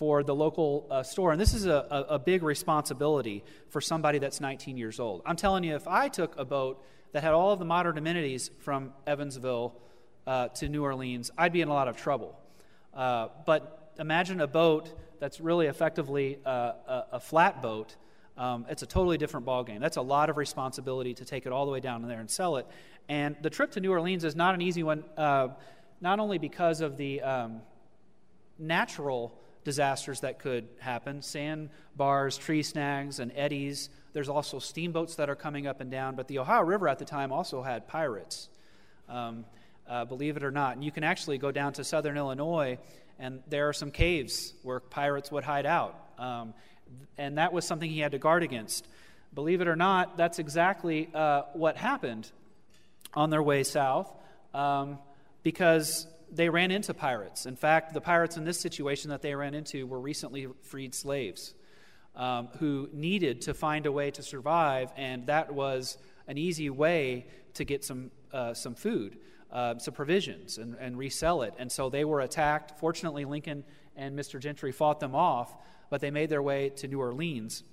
for 0.00 0.22
the 0.22 0.34
local 0.34 0.86
uh, 0.90 1.02
store. 1.02 1.30
And 1.30 1.38
this 1.38 1.52
is 1.52 1.66
a, 1.66 1.86
a, 1.90 2.14
a 2.14 2.18
big 2.18 2.42
responsibility 2.42 3.44
for 3.68 3.82
somebody 3.82 4.18
that's 4.18 4.40
19 4.40 4.78
years 4.78 4.98
old. 4.98 5.20
I'm 5.26 5.36
telling 5.36 5.62
you, 5.62 5.74
if 5.74 5.86
I 5.86 6.08
took 6.08 6.38
a 6.38 6.44
boat 6.46 6.82
that 7.12 7.22
had 7.22 7.34
all 7.34 7.52
of 7.52 7.58
the 7.58 7.66
modern 7.66 7.98
amenities 7.98 8.50
from 8.60 8.94
Evansville 9.06 9.74
uh, 10.26 10.48
to 10.48 10.70
New 10.70 10.82
Orleans, 10.84 11.30
I'd 11.36 11.52
be 11.52 11.60
in 11.60 11.68
a 11.68 11.74
lot 11.74 11.86
of 11.86 11.98
trouble. 11.98 12.40
Uh, 12.94 13.28
but 13.44 13.92
imagine 13.98 14.40
a 14.40 14.46
boat 14.46 14.88
that's 15.20 15.38
really 15.38 15.66
effectively 15.66 16.38
uh, 16.46 16.48
a, 16.48 17.04
a 17.12 17.20
flat 17.20 17.60
boat. 17.60 17.94
Um, 18.38 18.64
it's 18.70 18.82
a 18.82 18.86
totally 18.86 19.18
different 19.18 19.44
ballgame. 19.44 19.80
That's 19.80 19.98
a 19.98 20.02
lot 20.16 20.30
of 20.30 20.38
responsibility 20.38 21.12
to 21.12 21.26
take 21.26 21.44
it 21.44 21.52
all 21.52 21.66
the 21.66 21.72
way 21.72 21.80
down 21.80 22.08
there 22.08 22.20
and 22.20 22.30
sell 22.30 22.56
it. 22.56 22.66
And 23.10 23.36
the 23.42 23.50
trip 23.50 23.72
to 23.72 23.80
New 23.80 23.90
Orleans 23.90 24.24
is 24.24 24.34
not 24.34 24.54
an 24.54 24.62
easy 24.62 24.82
one, 24.82 25.04
uh, 25.18 25.48
not 26.00 26.20
only 26.20 26.38
because 26.38 26.80
of 26.80 26.96
the 26.96 27.20
um, 27.20 27.60
natural 28.58 29.36
disasters 29.64 30.20
that 30.20 30.38
could 30.38 30.68
happen 30.78 31.22
sandbars, 31.22 32.38
tree 32.38 32.62
snags, 32.62 33.20
and 33.20 33.32
eddies 33.34 33.90
there's 34.12 34.28
also 34.28 34.58
steamboats 34.58 35.16
that 35.16 35.30
are 35.30 35.36
coming 35.36 35.66
up 35.66 35.80
and 35.80 35.90
down, 35.90 36.16
but 36.16 36.26
the 36.28 36.38
Ohio 36.38 36.62
River 36.62 36.88
at 36.88 36.98
the 36.98 37.04
time 37.04 37.32
also 37.32 37.62
had 37.62 37.86
pirates, 37.86 38.48
um, 39.08 39.44
uh, 39.88 40.04
believe 40.04 40.36
it 40.36 40.42
or 40.42 40.50
not. 40.50 40.74
And 40.74 40.84
you 40.84 40.90
can 40.90 41.04
actually 41.04 41.38
go 41.38 41.52
down 41.52 41.72
to 41.74 41.84
southern 41.84 42.16
Illinois, 42.16 42.78
and 43.18 43.42
there 43.48 43.68
are 43.68 43.72
some 43.72 43.90
caves 43.90 44.52
where 44.62 44.80
pirates 44.80 45.30
would 45.30 45.44
hide 45.44 45.66
out. 45.66 45.96
Um, 46.18 46.54
and 47.16 47.38
that 47.38 47.52
was 47.52 47.64
something 47.64 47.88
he 47.88 48.00
had 48.00 48.12
to 48.12 48.18
guard 48.18 48.42
against. 48.42 48.86
Believe 49.32 49.60
it 49.60 49.68
or 49.68 49.76
not, 49.76 50.16
that's 50.16 50.40
exactly 50.40 51.08
uh, 51.14 51.42
what 51.52 51.76
happened 51.76 52.30
on 53.14 53.30
their 53.30 53.42
way 53.42 53.62
south. 53.62 54.12
um, 54.52 54.98
because 55.42 56.06
they 56.32 56.48
ran 56.48 56.70
into 56.70 56.94
pirates. 56.94 57.46
In 57.46 57.56
fact, 57.56 57.94
the 57.94 58.00
pirates 58.00 58.36
in 58.36 58.44
this 58.44 58.58
situation 58.58 59.10
that 59.10 59.22
they 59.22 59.34
ran 59.34 59.54
into 59.54 59.86
were 59.86 60.00
recently 60.00 60.48
freed 60.62 60.94
slaves 60.94 61.54
um, 62.16 62.48
who 62.58 62.88
needed 62.92 63.42
to 63.42 63.54
find 63.54 63.86
a 63.86 63.92
way 63.92 64.10
to 64.10 64.22
survive, 64.22 64.92
and 64.96 65.26
that 65.26 65.52
was 65.52 65.98
an 66.26 66.38
easy 66.38 66.70
way 66.70 67.26
to 67.54 67.64
get 67.64 67.84
some, 67.84 68.10
uh, 68.32 68.54
some 68.54 68.74
food, 68.74 69.18
uh, 69.52 69.78
some 69.78 69.94
provisions, 69.94 70.58
and, 70.58 70.76
and 70.78 70.98
resell 70.98 71.42
it. 71.42 71.54
And 71.58 71.70
so 71.70 71.90
they 71.90 72.04
were 72.04 72.20
attacked. 72.20 72.78
Fortunately, 72.78 73.24
Lincoln 73.24 73.64
and 73.96 74.18
Mr. 74.18 74.40
Gentry 74.40 74.72
fought 74.72 75.00
them 75.00 75.14
off, 75.14 75.54
but 75.88 76.00
they 76.00 76.10
made 76.10 76.30
their 76.30 76.42
way 76.42 76.70
to 76.70 76.88
New 76.88 77.00
Orleans. 77.00 77.64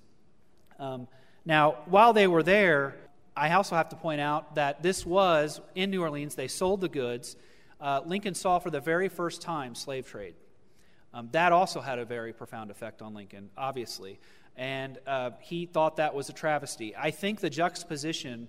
Um, 0.78 1.08
now, 1.44 1.76
while 1.86 2.12
they 2.12 2.26
were 2.26 2.42
there, 2.42 2.96
I 3.36 3.52
also 3.52 3.76
have 3.76 3.90
to 3.90 3.96
point 3.96 4.20
out 4.20 4.56
that 4.56 4.82
this 4.82 5.06
was 5.06 5.60
in 5.74 5.90
New 5.90 6.02
Orleans, 6.02 6.34
they 6.34 6.48
sold 6.48 6.80
the 6.80 6.88
goods. 6.88 7.36
Uh, 7.80 8.00
Lincoln 8.04 8.34
saw 8.34 8.58
for 8.58 8.70
the 8.70 8.80
very 8.80 9.08
first 9.08 9.42
time 9.42 9.74
slave 9.74 10.06
trade. 10.06 10.34
Um, 11.14 11.28
that 11.32 11.52
also 11.52 11.80
had 11.80 11.98
a 11.98 12.04
very 12.04 12.32
profound 12.32 12.70
effect 12.70 13.02
on 13.02 13.14
Lincoln, 13.14 13.50
obviously. 13.56 14.18
And 14.56 14.98
uh, 15.06 15.30
he 15.40 15.66
thought 15.66 15.96
that 15.96 16.14
was 16.14 16.28
a 16.28 16.32
travesty. 16.32 16.94
I 16.96 17.10
think 17.10 17.40
the 17.40 17.50
juxtaposition 17.50 18.48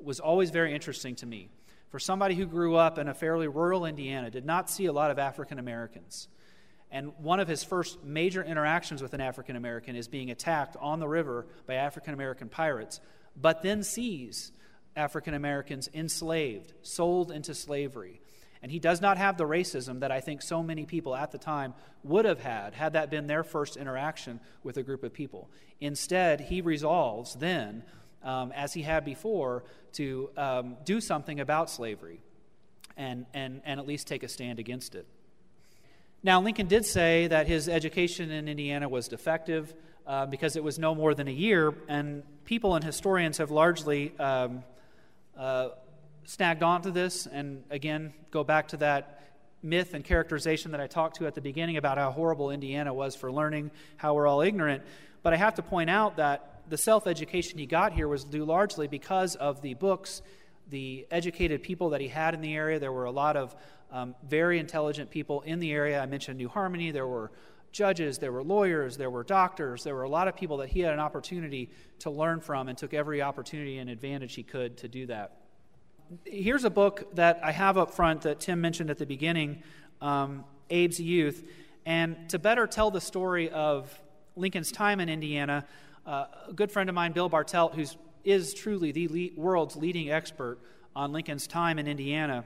was 0.00 0.18
always 0.18 0.50
very 0.50 0.74
interesting 0.74 1.14
to 1.16 1.26
me. 1.26 1.50
For 1.90 1.98
somebody 1.98 2.34
who 2.34 2.46
grew 2.46 2.76
up 2.76 2.98
in 2.98 3.08
a 3.08 3.14
fairly 3.14 3.48
rural 3.48 3.84
Indiana, 3.84 4.30
did 4.30 4.46
not 4.46 4.70
see 4.70 4.86
a 4.86 4.92
lot 4.92 5.10
of 5.10 5.18
African 5.18 5.58
Americans. 5.58 6.28
And 6.90 7.12
one 7.18 7.40
of 7.40 7.48
his 7.48 7.62
first 7.62 8.02
major 8.02 8.42
interactions 8.42 9.02
with 9.02 9.12
an 9.12 9.20
African 9.20 9.56
American 9.56 9.94
is 9.94 10.08
being 10.08 10.30
attacked 10.30 10.76
on 10.80 10.98
the 10.98 11.08
river 11.08 11.46
by 11.66 11.74
African 11.74 12.14
American 12.14 12.48
pirates, 12.48 13.00
but 13.36 13.62
then 13.62 13.82
sees 13.82 14.52
African 14.96 15.34
Americans 15.34 15.88
enslaved, 15.94 16.72
sold 16.82 17.30
into 17.30 17.54
slavery. 17.54 18.20
And 18.62 18.70
he 18.70 18.78
does 18.78 19.00
not 19.00 19.16
have 19.16 19.38
the 19.38 19.44
racism 19.44 20.00
that 20.00 20.10
I 20.10 20.20
think 20.20 20.42
so 20.42 20.62
many 20.62 20.84
people 20.84 21.16
at 21.16 21.32
the 21.32 21.38
time 21.38 21.74
would 22.04 22.26
have 22.26 22.40
had, 22.40 22.74
had 22.74 22.92
that 22.92 23.10
been 23.10 23.26
their 23.26 23.42
first 23.42 23.76
interaction 23.76 24.40
with 24.62 24.76
a 24.76 24.82
group 24.82 25.02
of 25.02 25.12
people. 25.14 25.50
Instead, 25.80 26.42
he 26.42 26.60
resolves 26.60 27.34
then, 27.36 27.82
um, 28.22 28.52
as 28.52 28.74
he 28.74 28.82
had 28.82 29.04
before, 29.04 29.64
to 29.92 30.30
um, 30.36 30.76
do 30.84 31.00
something 31.00 31.40
about 31.40 31.70
slavery 31.70 32.20
and, 32.96 33.24
and, 33.32 33.62
and 33.64 33.80
at 33.80 33.86
least 33.86 34.06
take 34.06 34.22
a 34.22 34.28
stand 34.28 34.58
against 34.58 34.94
it. 34.94 35.06
Now, 36.22 36.42
Lincoln 36.42 36.66
did 36.66 36.84
say 36.84 37.28
that 37.28 37.46
his 37.46 37.66
education 37.66 38.30
in 38.30 38.46
Indiana 38.46 38.90
was 38.90 39.08
defective 39.08 39.74
uh, 40.06 40.26
because 40.26 40.54
it 40.54 40.62
was 40.62 40.78
no 40.78 40.94
more 40.94 41.14
than 41.14 41.28
a 41.28 41.32
year, 41.32 41.72
and 41.88 42.22
people 42.44 42.74
and 42.74 42.84
historians 42.84 43.38
have 43.38 43.50
largely 43.50 44.12
um, 44.18 44.62
uh, 45.34 45.70
snagged 46.24 46.62
onto 46.62 46.90
this 46.90 47.26
and 47.26 47.64
again 47.70 48.12
go 48.30 48.44
back 48.44 48.68
to 48.68 48.76
that 48.76 49.20
myth 49.62 49.94
and 49.94 50.04
characterization 50.04 50.72
that 50.72 50.80
I 50.80 50.86
talked 50.86 51.16
to 51.16 51.26
at 51.26 51.34
the 51.34 51.40
beginning 51.40 51.76
about 51.76 51.98
how 51.98 52.10
horrible 52.10 52.50
Indiana 52.50 52.94
was 52.94 53.14
for 53.14 53.30
learning, 53.30 53.70
how 53.96 54.14
we're 54.14 54.26
all 54.26 54.40
ignorant. 54.40 54.82
But 55.22 55.32
I 55.32 55.36
have 55.36 55.54
to 55.56 55.62
point 55.62 55.90
out 55.90 56.16
that 56.16 56.62
the 56.68 56.78
self 56.78 57.06
education 57.06 57.58
he 57.58 57.66
got 57.66 57.92
here 57.92 58.08
was 58.08 58.24
due 58.24 58.44
largely 58.44 58.86
because 58.88 59.36
of 59.36 59.60
the 59.60 59.74
books, 59.74 60.22
the 60.68 61.06
educated 61.10 61.62
people 61.62 61.90
that 61.90 62.00
he 62.00 62.08
had 62.08 62.34
in 62.34 62.40
the 62.40 62.54
area. 62.54 62.78
There 62.78 62.92
were 62.92 63.04
a 63.04 63.10
lot 63.10 63.36
of 63.36 63.54
um, 63.90 64.14
very 64.26 64.58
intelligent 64.58 65.10
people 65.10 65.42
in 65.42 65.58
the 65.58 65.72
area. 65.72 66.00
I 66.00 66.06
mentioned 66.06 66.38
New 66.38 66.48
Harmony. 66.48 66.90
There 66.90 67.08
were 67.08 67.30
judges, 67.72 68.18
there 68.18 68.32
were 68.32 68.42
lawyers, 68.42 68.96
there 68.96 69.10
were 69.10 69.22
doctors, 69.22 69.84
there 69.84 69.94
were 69.94 70.02
a 70.02 70.08
lot 70.08 70.26
of 70.26 70.34
people 70.34 70.56
that 70.56 70.68
he 70.68 70.80
had 70.80 70.92
an 70.92 70.98
opportunity 70.98 71.70
to 72.00 72.10
learn 72.10 72.40
from 72.40 72.68
and 72.68 72.76
took 72.76 72.94
every 72.94 73.22
opportunity 73.22 73.78
and 73.78 73.88
advantage 73.88 74.34
he 74.34 74.42
could 74.42 74.76
to 74.78 74.88
do 74.88 75.06
that 75.06 75.39
here's 76.24 76.64
a 76.64 76.70
book 76.70 77.14
that 77.14 77.40
I 77.42 77.52
have 77.52 77.78
up 77.78 77.92
front 77.92 78.22
that 78.22 78.40
Tim 78.40 78.60
mentioned 78.60 78.90
at 78.90 78.98
the 78.98 79.06
beginning 79.06 79.62
um, 80.00 80.44
Abe's 80.70 81.00
Youth. 81.00 81.48
And 81.86 82.28
to 82.30 82.38
better 82.38 82.66
tell 82.66 82.90
the 82.90 83.00
story 83.00 83.50
of 83.50 83.92
Lincoln's 84.36 84.72
time 84.72 85.00
in 85.00 85.08
Indiana, 85.08 85.66
uh, 86.06 86.26
a 86.48 86.52
good 86.52 86.70
friend 86.70 86.88
of 86.88 86.94
mine, 86.94 87.12
Bill 87.12 87.30
Bartelt, 87.30 87.74
who 87.74 87.84
is 88.24 88.54
truly 88.54 88.92
the 88.92 89.08
le- 89.08 89.40
world's 89.40 89.76
leading 89.76 90.10
expert 90.10 90.58
on 90.94 91.12
Lincoln's 91.12 91.46
time 91.46 91.78
in 91.78 91.86
Indiana, 91.86 92.44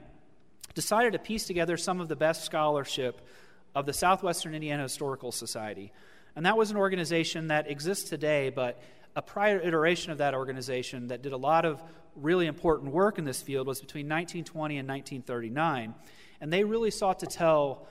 decided 0.75 1.13
to 1.13 1.19
piece 1.19 1.47
together 1.47 1.77
some 1.77 2.01
of 2.01 2.09
the 2.09 2.17
best 2.17 2.45
scholarship 2.45 3.27
of 3.75 3.87
the 3.87 3.93
Southwestern 3.93 4.55
Indiana 4.55 4.83
Historical 4.83 5.33
Society. 5.33 5.93
And 6.37 6.47
that 6.47 6.57
was 6.57 6.71
an 6.71 6.77
organization 6.77 7.49
that 7.49 7.71
exists 7.71 8.09
today, 8.09 8.51
but 8.51 8.81
a 9.17 9.23
prior 9.23 9.61
iteration 9.61 10.13
of 10.13 10.19
that 10.19 10.35
organization 10.35 11.09
that 11.09 11.23
did 11.23 11.33
a 11.33 11.37
lot 11.37 11.65
of 11.65 11.83
really 12.17 12.47
important 12.47 12.93
work 12.93 13.19
in 13.19 13.25
this 13.25 13.43
field 13.43 13.67
was 13.67 13.81
between 13.81 14.07
1920 14.07 14.79
and 14.79 14.89
1939. 14.89 15.95
And 16.41 16.53
they 16.53 16.65
really 16.65 16.91
sought 16.91 17.21
to 17.21 17.27
tell 17.27 17.87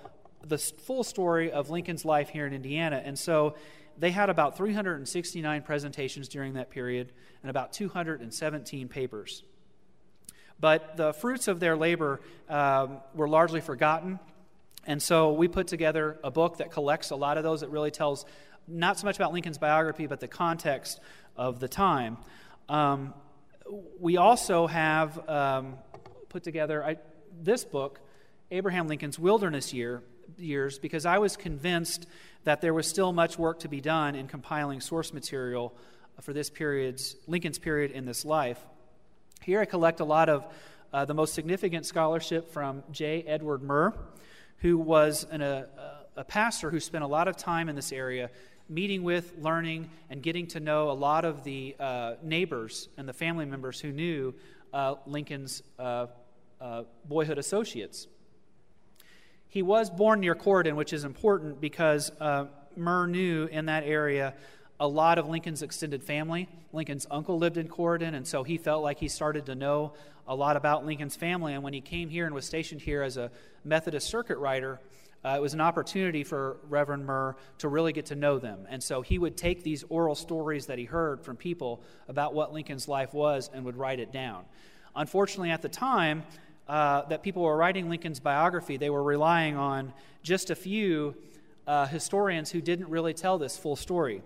the 0.45 0.57
full 0.57 1.03
story 1.03 1.51
of 1.51 1.69
Lincoln's 1.69 2.05
life 2.05 2.29
here 2.29 2.45
in 2.45 2.53
Indiana. 2.53 3.01
And 3.03 3.17
so 3.17 3.55
they 3.97 4.12
had 4.12 4.29
about 4.29 4.57
369 4.57 5.62
presentations 5.62 6.27
during 6.27 6.53
that 6.53 6.69
period 6.69 7.12
and 7.41 7.49
about 7.49 7.73
217 7.73 8.88
papers. 8.89 9.43
But 10.59 10.97
the 10.97 11.13
fruits 11.13 11.47
of 11.47 11.59
their 11.59 11.75
labor 11.75 12.21
um, 12.49 12.97
were 13.13 13.27
largely 13.27 13.62
forgotten. 13.62 14.19
And 14.86 15.01
so 15.01 15.33
we 15.33 15.47
put 15.47 15.67
together 15.67 16.19
a 16.23 16.31
book 16.31 16.57
that 16.57 16.71
collects 16.71 17.12
a 17.12 17.15
lot 17.15 17.38
of 17.38 17.43
those. 17.43 17.63
It 17.63 17.69
really 17.69 17.91
tells 17.91 18.25
not 18.67 18.97
so 18.97 19.06
much 19.06 19.15
about 19.15 19.34
Lincoln's 19.34 19.58
biography, 19.58 20.08
but 20.08 20.19
the 20.19 20.28
context 20.28 20.99
of 21.36 21.60
the 21.60 21.67
time. 21.67 22.17
Um, 22.69 23.13
we 23.99 24.17
also 24.17 24.67
have 24.67 25.30
um, 25.30 25.76
put 26.30 26.43
together 26.43 26.84
I, 26.84 26.97
this 27.41 27.63
book, 27.63 27.99
Abraham 28.52 28.88
Lincoln's 28.88 29.19
Wilderness 29.19 29.73
Year, 29.73 30.04
Years, 30.38 30.80
because 30.80 31.06
I 31.06 31.17
was 31.17 31.36
convinced 31.36 32.08
that 32.43 32.62
there 32.62 32.73
was 32.73 32.88
still 32.88 33.12
much 33.13 33.38
work 33.38 33.60
to 33.60 33.67
be 33.67 33.82
done 33.82 34.15
in 34.15 34.28
compiling 34.28 34.82
source 34.82 35.13
material 35.13 35.76
for 36.21 36.34
this 36.34 36.49
period's 36.49 37.15
Lincoln's 37.28 37.60
period 37.60 37.91
in 37.91 38.06
this 38.06 38.26
life. 38.26 38.60
Here 39.41 39.60
I 39.60 39.65
collect 39.65 39.99
a 39.99 40.06
lot 40.06 40.30
of 40.30 40.45
uh, 40.93 41.06
the 41.06 41.13
most 41.13 41.34
significant 41.34 41.86
scholarship 41.86 42.52
from 42.52 42.84
J. 42.91 43.23
Edward 43.23 43.63
Murr, 43.63 43.93
who 44.60 44.78
was 44.78 45.26
an, 45.30 45.41
a, 45.41 45.67
a 46.15 46.23
pastor 46.23 46.69
who 46.69 46.80
spent 46.80 47.04
a 47.04 47.08
lot 47.08 47.28
of 47.28 47.36
time 47.36 47.67
in 47.67 47.76
this 47.76 47.91
area 47.91 48.30
meeting 48.69 49.04
with, 49.04 49.34
learning, 49.39 49.89
and 50.10 50.21
getting 50.21 50.47
to 50.47 50.60
know 50.60 50.89
a 50.89 50.93
lot 50.93 51.26
of 51.26 51.43
the 51.43 51.76
uh, 51.80 52.15
neighbors 52.23 52.89
and 52.97 53.08
the 53.08 53.13
family 53.13 53.45
members 53.45 53.80
who 53.80 53.91
knew 53.91 54.34
uh, 54.73 54.95
Lincoln's 55.06 55.63
uh, 55.78 56.08
uh, 56.60 56.84
boyhood 57.06 57.38
associates. 57.38 58.08
He 59.47 59.62
was 59.62 59.89
born 59.89 60.19
near 60.19 60.34
Corydon, 60.34 60.76
which 60.76 60.93
is 60.93 61.04
important 61.04 61.62
because 61.62 62.12
uh, 62.19 62.45
Murr 62.76 63.08
knew 63.08 63.45
in 63.45 63.67
that 63.67 63.84
area 63.84 64.34
a 64.80 64.88
lot 64.88 65.17
of 65.17 65.30
Lincoln's 65.30 65.62
extended 65.62 66.04
family. 66.04 66.49
Lincoln's 66.71 67.06
uncle 67.12 67.38
lived 67.38 67.58
in 67.58 67.67
Corydon, 67.67 68.15
and 68.15 68.26
so 68.26 68.43
he 68.43 68.58
felt 68.58 68.82
like 68.82 68.97
he 68.97 69.08
started 69.08 69.45
to 69.45 69.56
know 69.56 69.93
a 70.28 70.36
lot 70.36 70.58
about 70.58 70.86
Lincoln's 70.86 71.15
family. 71.15 71.54
And 71.54 71.63
when 71.63 71.73
he 71.73 71.82
came 71.82 72.10
here 72.10 72.26
and 72.26 72.34
was 72.34 72.45
stationed 72.45 72.82
here 72.82 73.04
as 73.04 73.17
a 73.17 73.30
Methodist 73.63 74.08
circuit 74.08 74.38
rider, 74.38 74.80
uh, 75.25 75.36
it 75.38 75.41
was 75.41 75.53
an 75.53 75.62
opportunity 75.62 76.23
for 76.23 76.57
Reverend 76.67 77.05
Murr 77.05 77.36
to 77.59 77.69
really 77.69 77.93
get 77.93 78.07
to 78.07 78.15
know 78.15 78.39
them. 78.39 78.67
And 78.69 78.83
so 78.83 79.01
he 79.01 79.17
would 79.17 79.38
take 79.38 79.63
these 79.63 79.83
oral 79.89 80.15
stories 80.15 80.65
that 80.65 80.77
he 80.77 80.86
heard 80.86 81.21
from 81.21 81.38
people 81.38 81.81
about 82.07 82.33
what 82.33 82.53
Lincoln's 82.53 82.88
life 82.88 83.13
was 83.13 83.49
and 83.53 83.63
would 83.63 83.77
write 83.77 83.99
it 83.99 84.12
down. 84.12 84.43
Unfortunately, 84.95 85.49
at 85.49 85.62
the 85.62 85.69
time 85.69 86.23
uh, 86.67 87.03
that 87.03 87.23
people 87.23 87.41
were 87.43 87.55
writing 87.55 87.89
Lincoln's 87.89 88.19
biography, 88.19 88.77
they 88.77 88.89
were 88.89 89.03
relying 89.03 89.55
on 89.55 89.93
just 90.23 90.49
a 90.49 90.55
few 90.55 91.15
uh, 91.67 91.86
historians 91.86 92.51
who 92.51 92.62
didn't 92.62 92.89
really 92.89 93.13
tell 93.13 93.38
this 93.38 93.57
full 93.57 93.75
story. 93.75 94.21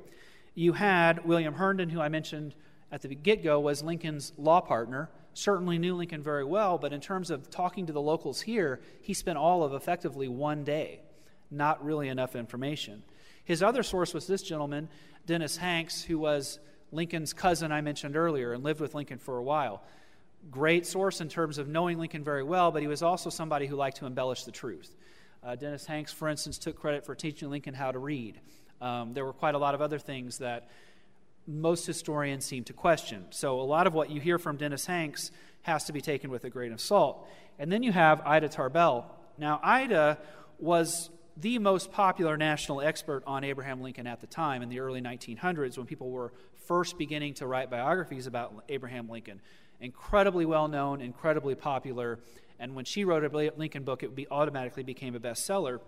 You 0.56 0.74
had 0.74 1.26
William 1.26 1.54
Herndon, 1.54 1.90
who 1.90 2.02
I 2.02 2.10
mentioned 2.10 2.56
at 2.92 3.02
the 3.02 3.14
get 3.14 3.44
go, 3.44 3.60
was 3.60 3.84
Lincoln's 3.84 4.34
law 4.38 4.62
partner 4.62 5.10
certainly 5.38 5.78
knew 5.78 5.96
Lincoln 5.96 6.24
very 6.24 6.44
well, 6.44 6.80
but 6.80 6.94
in 6.94 7.00
terms 7.00 7.30
of 7.30 7.50
talking 7.50 7.86
to 7.86 7.94
the 7.94 8.02
locals 8.02 8.42
here, 8.42 8.80
he 9.02 9.14
spent 9.14 9.38
all 9.38 9.64
of 9.64 9.74
effectively 9.74 10.28
one 10.28 10.64
day. 10.64 11.02
Not 11.52 11.86
really 11.86 12.10
enough 12.10 12.36
information. 12.36 13.04
His 13.46 13.62
other 13.62 13.84
source 13.84 14.14
was 14.14 14.26
this 14.26 14.42
gentleman, 14.42 14.90
Dennis 15.26 15.56
Hanks, 15.56 16.02
who 16.02 16.18
was 16.18 16.60
Lincoln's 16.92 17.34
cousin 17.34 17.72
I 17.72 17.82
mentioned 17.82 18.18
earlier 18.18 18.52
and 18.54 18.64
lived 18.64 18.82
with 18.82 18.96
Lincoln 18.96 19.20
for 19.20 19.38
a 19.38 19.44
while. 19.44 19.84
Great 20.50 20.88
source 20.88 21.22
in 21.22 21.30
terms 21.30 21.60
of 21.60 21.68
knowing 21.68 22.00
Lincoln 22.00 22.24
very 22.24 22.44
well, 22.44 22.72
but 22.72 22.82
he 22.82 22.88
was 22.88 23.04
also 23.04 23.30
somebody 23.30 23.68
who 23.68 23.76
liked 23.76 23.98
to 23.98 24.08
embellish 24.08 24.44
the 24.44 24.52
truth. 24.52 24.96
Uh, 25.44 25.56
Dennis 25.56 25.86
Hanks, 25.86 26.12
for 26.12 26.28
instance, 26.30 26.58
took 26.58 26.80
credit 26.80 27.06
for 27.06 27.14
teaching 27.14 27.50
Lincoln 27.52 27.76
how 27.76 27.92
to 27.92 28.00
read. 28.00 28.40
Um, 28.82 29.14
there 29.14 29.24
were 29.24 29.34
quite 29.34 29.56
a 29.56 29.60
lot 29.60 29.76
of 29.76 29.82
other 29.82 30.00
things 30.00 30.40
that 30.40 30.70
most 31.48 31.88
historians 31.88 32.46
seem 32.46 32.64
to 32.66 32.74
question. 32.74 33.26
So 33.30 33.60
a 33.60 33.64
lot 33.64 33.88
of 33.88 33.94
what 33.94 34.10
you 34.12 34.20
hear 34.20 34.38
from 34.38 34.58
Dennis 34.58 34.86
Hanks 34.86 35.32
has 35.62 35.86
to 35.86 35.94
be 35.94 36.02
taken 36.02 36.30
with 36.30 36.44
a 36.44 36.50
grain 36.50 36.74
of 36.74 36.82
salt. 36.82 37.28
And 37.58 37.72
then 37.72 37.84
you 37.84 37.92
have 37.92 38.22
Ida 38.26 38.50
Tarbell. 38.50 39.06
Now, 39.38 39.60
Ida 39.64 40.18
was 40.60 41.10
the 41.38 41.60
most 41.60 41.92
popular 41.92 42.36
national 42.36 42.82
expert 42.82 43.24
on 43.26 43.44
Abraham 43.44 43.82
Lincoln 43.82 44.08
at 44.08 44.22
the 44.22 44.28
time 44.28 44.62
in 44.62 44.70
the 44.70 44.80
early 44.80 45.02
1900s 45.02 45.78
when 45.78 45.86
people 45.86 46.10
were 46.10 46.34
first 46.66 46.98
beginning 46.98 47.36
to 47.36 47.48
write 47.48 47.70
biographies 47.70 48.28
about 48.28 48.64
Abraham 48.70 49.10
Lincoln. 49.10 49.40
incredibly 49.80 50.44
well 50.44 50.68
known, 50.68 51.02
incredibly 51.02 51.54
popular. 51.54 52.20
And 52.60 52.76
when 52.76 52.84
she 52.84 53.06
wrote 53.06 53.24
a 53.24 53.52
Lincoln 53.56 53.84
book, 53.84 54.02
it 54.02 54.12
automatically 54.32 54.82
became 54.82 55.16
a 55.16 55.20
bestseller. 55.20 55.80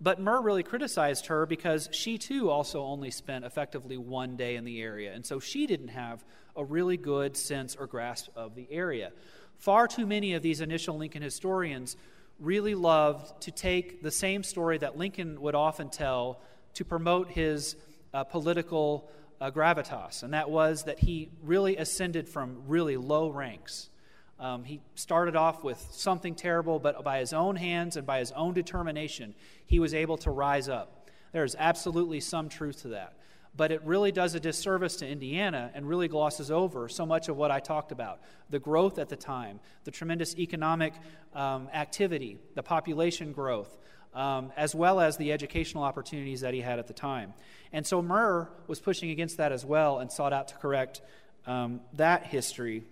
But 0.00 0.20
Murr 0.20 0.40
really 0.42 0.62
criticized 0.62 1.26
her 1.26 1.46
because 1.46 1.88
she 1.92 2.18
too 2.18 2.50
also 2.50 2.82
only 2.82 3.10
spent 3.10 3.44
effectively 3.44 3.96
one 3.96 4.36
day 4.36 4.56
in 4.56 4.64
the 4.64 4.82
area. 4.82 5.12
And 5.12 5.24
so 5.24 5.40
she 5.40 5.66
didn't 5.66 5.88
have 5.88 6.24
a 6.56 6.64
really 6.64 6.96
good 6.96 7.36
sense 7.36 7.76
or 7.76 7.86
grasp 7.86 8.28
of 8.36 8.54
the 8.54 8.66
area. 8.70 9.12
Far 9.58 9.88
too 9.88 10.06
many 10.06 10.34
of 10.34 10.42
these 10.42 10.60
initial 10.60 10.96
Lincoln 10.96 11.22
historians 11.22 11.96
really 12.38 12.74
loved 12.74 13.40
to 13.42 13.50
take 13.50 14.02
the 14.02 14.10
same 14.10 14.42
story 14.42 14.78
that 14.78 14.98
Lincoln 14.98 15.40
would 15.40 15.54
often 15.54 15.88
tell 15.88 16.40
to 16.74 16.84
promote 16.84 17.30
his 17.30 17.76
uh, 18.12 18.24
political 18.24 19.08
uh, 19.40 19.50
gravitas, 19.50 20.22
and 20.22 20.32
that 20.34 20.50
was 20.50 20.84
that 20.84 20.98
he 20.98 21.28
really 21.42 21.76
ascended 21.76 22.28
from 22.28 22.62
really 22.66 22.96
low 22.96 23.28
ranks. 23.28 23.88
Um, 24.38 24.64
he 24.64 24.80
started 24.94 25.36
off 25.36 25.62
with 25.62 25.78
something 25.92 26.34
terrible, 26.34 26.78
but 26.78 27.04
by 27.04 27.20
his 27.20 27.32
own 27.32 27.56
hands 27.56 27.96
and 27.96 28.06
by 28.06 28.18
his 28.18 28.32
own 28.32 28.54
determination, 28.54 29.34
he 29.66 29.78
was 29.78 29.94
able 29.94 30.16
to 30.18 30.30
rise 30.30 30.68
up. 30.68 31.08
There 31.32 31.44
is 31.44 31.56
absolutely 31.58 32.20
some 32.20 32.48
truth 32.48 32.82
to 32.82 32.88
that. 32.88 33.14
But 33.56 33.70
it 33.70 33.82
really 33.84 34.10
does 34.10 34.34
a 34.34 34.40
disservice 34.40 34.96
to 34.96 35.06
Indiana 35.06 35.70
and 35.74 35.88
really 35.88 36.08
glosses 36.08 36.50
over 36.50 36.88
so 36.88 37.06
much 37.06 37.28
of 37.28 37.36
what 37.36 37.52
I 37.52 37.60
talked 37.60 37.92
about 37.92 38.20
the 38.50 38.58
growth 38.58 38.98
at 38.98 39.08
the 39.08 39.16
time, 39.16 39.60
the 39.84 39.90
tremendous 39.92 40.36
economic 40.36 40.92
um, 41.34 41.68
activity, 41.72 42.38
the 42.54 42.62
population 42.62 43.32
growth, 43.32 43.76
um, 44.12 44.52
as 44.56 44.74
well 44.74 45.00
as 45.00 45.16
the 45.16 45.32
educational 45.32 45.84
opportunities 45.84 46.40
that 46.40 46.52
he 46.52 46.60
had 46.60 46.80
at 46.80 46.88
the 46.88 46.92
time. 46.92 47.32
And 47.72 47.86
so 47.86 48.02
Murr 48.02 48.48
was 48.66 48.80
pushing 48.80 49.10
against 49.10 49.36
that 49.36 49.52
as 49.52 49.64
well 49.64 49.98
and 49.98 50.10
sought 50.10 50.32
out 50.32 50.48
to 50.48 50.56
correct 50.56 51.00
um, 51.46 51.80
that 51.94 52.26
history 52.26 52.84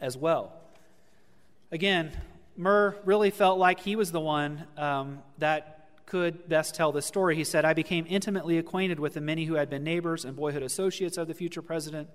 as 0.00 0.16
well. 0.16 0.52
Again, 1.74 2.12
Murr 2.56 2.96
really 3.04 3.30
felt 3.30 3.58
like 3.58 3.80
he 3.80 3.96
was 3.96 4.12
the 4.12 4.20
one 4.20 4.64
um, 4.76 5.18
that 5.38 5.88
could 6.06 6.48
best 6.48 6.76
tell 6.76 6.92
this 6.92 7.04
story. 7.04 7.34
He 7.34 7.42
said, 7.42 7.64
I 7.64 7.74
became 7.74 8.06
intimately 8.08 8.58
acquainted 8.58 9.00
with 9.00 9.14
the 9.14 9.20
many 9.20 9.44
who 9.46 9.54
had 9.54 9.70
been 9.70 9.82
neighbors 9.82 10.24
and 10.24 10.36
boyhood 10.36 10.62
associates 10.62 11.16
of 11.18 11.26
the 11.26 11.34
future 11.34 11.62
president. 11.62 12.10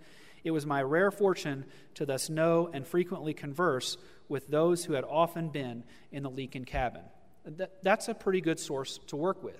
It 0.45 0.52
was 0.52 0.65
my 0.65 0.82
rare 0.82 1.12
fortune 1.12 1.65
to 1.95 2.06
thus 2.06 2.30
know 2.30 2.69
and 2.74 2.88
frequently 2.88 3.34
converse 3.34 3.98
with 4.30 4.48
those 4.48 4.86
who 4.86 4.93
had 4.93 5.04
often 5.04 5.50
been 5.50 5.84
in 6.10 6.24
the 6.24 6.30
Lincoln 6.30 6.63
cabin. 6.63 7.04
That, 7.43 7.84
that's 7.84 8.08
a 8.08 8.13
pretty 8.13 8.39
good 8.39 8.62
source 8.62 9.02
to 9.08 9.17
work 9.17 9.43
with. 9.43 9.60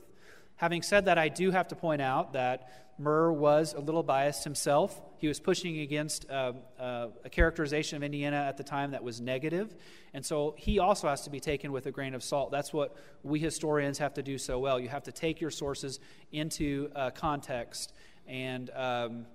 Having 0.56 0.84
said 0.84 1.06
that, 1.06 1.18
I 1.18 1.28
do 1.28 1.52
have 1.52 1.68
to 1.70 1.76
point 1.76 2.02
out 2.02 2.32
that 2.32 2.89
Murr 3.00 3.32
was 3.32 3.74
a 3.74 3.80
little 3.80 4.04
biased 4.04 4.44
himself. 4.44 5.02
He 5.18 5.28
was 5.28 5.40
pushing 5.40 5.80
against 5.80 6.30
uh, 6.30 6.54
uh, 6.78 7.08
a 7.24 7.30
characterization 7.30 7.96
of 7.96 8.04
Indiana 8.04 8.36
at 8.36 8.58
the 8.58 8.64
time 8.64 8.92
that 8.92 9.04
was 9.04 9.22
negative, 9.22 9.74
and 10.14 10.26
so 10.26 10.54
he 10.58 10.80
also 10.80 11.08
has 11.08 11.22
to 11.22 11.30
be 11.30 11.40
taken 11.40 11.72
with 11.72 11.86
a 11.86 11.92
grain 11.92 12.14
of 12.14 12.24
salt. 12.24 12.52
That's 12.52 12.74
what 12.74 12.96
we 13.24 13.40
historians 13.40 13.98
have 14.00 14.14
to 14.16 14.22
do 14.22 14.38
so 14.38 14.60
well. 14.60 14.80
You 14.80 14.90
have 14.90 15.04
to 15.04 15.14
take 15.14 15.40
your 15.40 15.52
sources 15.52 16.00
into 16.32 16.92
uh, 16.94 17.12
context 17.12 17.94
and 18.28 18.70
um, 18.76 19.26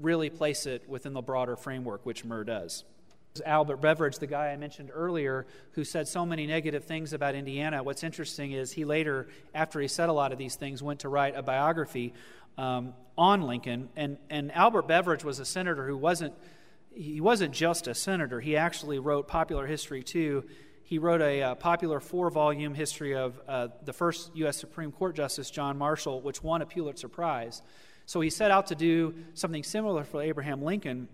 really 0.00 0.30
place 0.30 0.64
it 0.66 0.88
within 0.88 1.12
the 1.12 1.20
broader 1.20 1.56
framework, 1.56 2.06
which 2.06 2.24
Murr 2.24 2.44
does. 2.44 2.84
Albert 3.40 3.78
Beveridge, 3.78 4.18
the 4.18 4.26
guy 4.26 4.48
I 4.48 4.56
mentioned 4.56 4.90
earlier, 4.92 5.46
who 5.72 5.84
said 5.84 6.06
so 6.06 6.26
many 6.26 6.46
negative 6.46 6.84
things 6.84 7.12
about 7.12 7.34
Indiana, 7.34 7.82
what's 7.82 8.02
interesting 8.02 8.52
is 8.52 8.72
he 8.72 8.84
later, 8.84 9.28
after 9.54 9.80
he 9.80 9.88
said 9.88 10.08
a 10.08 10.12
lot 10.12 10.32
of 10.32 10.38
these 10.38 10.56
things, 10.56 10.82
went 10.82 11.00
to 11.00 11.08
write 11.08 11.34
a 11.36 11.42
biography 11.42 12.12
um, 12.58 12.92
on 13.16 13.42
Lincoln. 13.42 13.88
And, 13.96 14.18
and 14.28 14.52
Albert 14.52 14.86
Beveridge 14.86 15.24
was 15.24 15.38
a 15.38 15.44
senator 15.44 15.86
who 15.86 15.96
wasn't, 15.96 16.34
he 16.94 17.20
wasn't 17.20 17.54
just 17.54 17.86
a 17.86 17.94
senator, 17.94 18.40
he 18.40 18.56
actually 18.56 18.98
wrote 18.98 19.28
popular 19.28 19.66
history 19.66 20.02
too. 20.02 20.44
He 20.84 20.98
wrote 20.98 21.22
a 21.22 21.42
uh, 21.42 21.54
popular 21.54 22.00
four 22.00 22.28
volume 22.28 22.74
history 22.74 23.16
of 23.16 23.40
uh, 23.48 23.68
the 23.82 23.94
first 23.94 24.30
U.S. 24.34 24.58
Supreme 24.58 24.92
Court 24.92 25.16
Justice, 25.16 25.48
John 25.48 25.78
Marshall, 25.78 26.20
which 26.20 26.42
won 26.42 26.60
a 26.60 26.66
Pulitzer 26.66 27.08
Prize. 27.08 27.62
So 28.04 28.20
he 28.20 28.28
set 28.28 28.50
out 28.50 28.66
to 28.66 28.74
do 28.74 29.14
something 29.32 29.62
similar 29.62 30.04
for 30.04 30.20
Abraham 30.20 30.60
Lincoln 30.60 31.08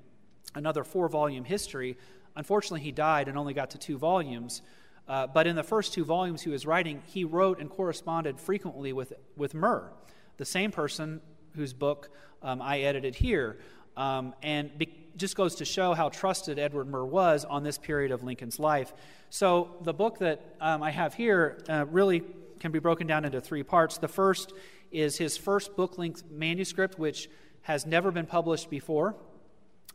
another 0.55 0.85
four 0.85 1.09
volume 1.09 1.45
history. 1.45 1.97
Unfortunately, 2.37 2.81
he 2.81 2.93
died 2.93 3.29
and 3.29 3.37
only 3.37 3.55
got 3.55 3.71
to 3.71 3.79
two 3.79 3.99
volumes. 3.99 4.63
Uh, 5.09 5.27
but 5.27 5.47
in 5.47 5.57
the 5.57 5.63
first 5.63 5.95
two 5.95 6.05
volumes 6.05 6.43
he 6.43 6.51
was 6.51 6.67
writing, 6.67 7.03
he 7.07 7.25
wrote 7.25 7.61
and 7.61 7.71
corresponded 7.71 8.39
frequently 8.39 8.93
with, 8.93 9.15
with 9.37 9.55
Murr, 9.55 9.91
the 10.37 10.45
same 10.45 10.71
person 10.71 11.21
whose 11.57 11.73
book 11.73 12.11
um, 12.43 12.61
I 12.61 12.81
edited 12.81 13.15
here. 13.15 13.59
Um, 13.97 14.35
and 14.43 14.77
be, 14.79 14.95
just 15.17 15.35
goes 15.35 15.57
to 15.57 15.65
show 15.65 15.95
how 15.95 16.11
trusted 16.11 16.59
Edward 16.59 16.87
Murr 16.87 17.05
was 17.05 17.45
on 17.45 17.65
this 17.65 17.79
period 17.79 18.13
of 18.13 18.23
Lincoln's 18.23 18.61
life. 18.61 18.93
So 19.31 19.77
the 19.83 19.93
book 19.93 20.19
that 20.19 20.55
um, 20.61 20.83
I 20.83 20.91
have 20.91 21.15
here 21.15 21.59
uh, 21.69 21.87
really 21.87 22.23
can 22.61 22.71
be 22.71 22.79
broken 22.79 23.07
down 23.07 23.25
into 23.25 23.41
three 23.41 23.63
parts. 23.63 23.99
The 23.99 24.09
first 24.09 24.53
is 24.93 25.17
his 25.19 25.37
first 25.37 25.75
book 25.75 25.99
length 25.99 26.25
manuscript, 26.31 26.99
which 26.99 27.29
has 27.63 27.87
never 27.87 28.11
been 28.11 28.27
published 28.27 28.71
before. 28.71 29.17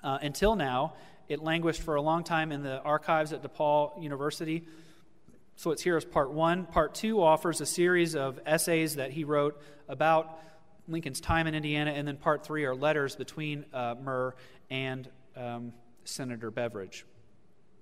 Uh, 0.04 0.20
until 0.22 0.56
now, 0.56 0.94
it 1.30 1.42
languished 1.42 1.82
for 1.82 1.96
a 1.96 2.02
long 2.02 2.24
time 2.24 2.52
in 2.52 2.64
the 2.64 2.82
archives 2.82 3.32
at 3.32 3.42
DePauw 3.42 4.02
University. 4.02 4.68
So 5.56 5.72
it's 5.72 5.82
here 5.82 5.96
as 5.96 6.04
part 6.04 6.32
one. 6.32 6.66
Part 6.66 6.96
two 6.96 7.22
offers 7.22 7.62
a 7.62 7.66
series 7.66 8.16
of 8.16 8.40
essays 8.46 8.96
that 8.96 9.12
he 9.12 9.24
wrote 9.24 9.62
about 9.88 10.40
Lincoln's 10.88 11.22
time 11.22 11.48
in 11.48 11.56
Indiana, 11.56 11.92
and 11.92 12.08
then 12.08 12.18
part 12.18 12.46
three 12.46 12.66
are 12.66 12.76
letters 12.76 13.16
between 13.16 13.66
uh, 13.74 13.96
Murr 14.04 14.36
and 14.70 15.08
um, 15.38 15.74
Senator 16.04 16.52
Beveridge. 16.52 17.06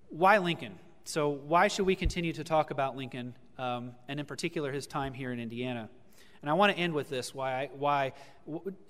Why 0.09 0.37
Lincoln? 0.37 0.77
So, 1.03 1.29
why 1.29 1.67
should 1.67 1.87
we 1.87 1.95
continue 1.95 2.33
to 2.33 2.43
talk 2.43 2.69
about 2.69 2.95
Lincoln, 2.95 3.33
um, 3.57 3.93
and 4.07 4.19
in 4.19 4.25
particular 4.27 4.71
his 4.71 4.85
time 4.85 5.13
here 5.13 5.31
in 5.31 5.39
Indiana? 5.39 5.89
And 6.41 6.49
I 6.49 6.53
want 6.53 6.75
to 6.75 6.77
end 6.77 6.93
with 6.93 7.09
this. 7.09 7.35
Why, 7.35 7.69
why, 7.73 8.13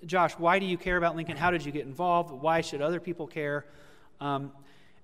Josh, 0.06 0.32
why 0.34 0.58
do 0.58 0.66
you 0.66 0.78
care 0.78 0.96
about 0.96 1.16
Lincoln? 1.16 1.36
How 1.36 1.50
did 1.50 1.64
you 1.64 1.72
get 1.72 1.84
involved? 1.84 2.30
Why 2.30 2.62
should 2.62 2.80
other 2.80 3.00
people 3.00 3.26
care? 3.26 3.66
Um, 4.20 4.52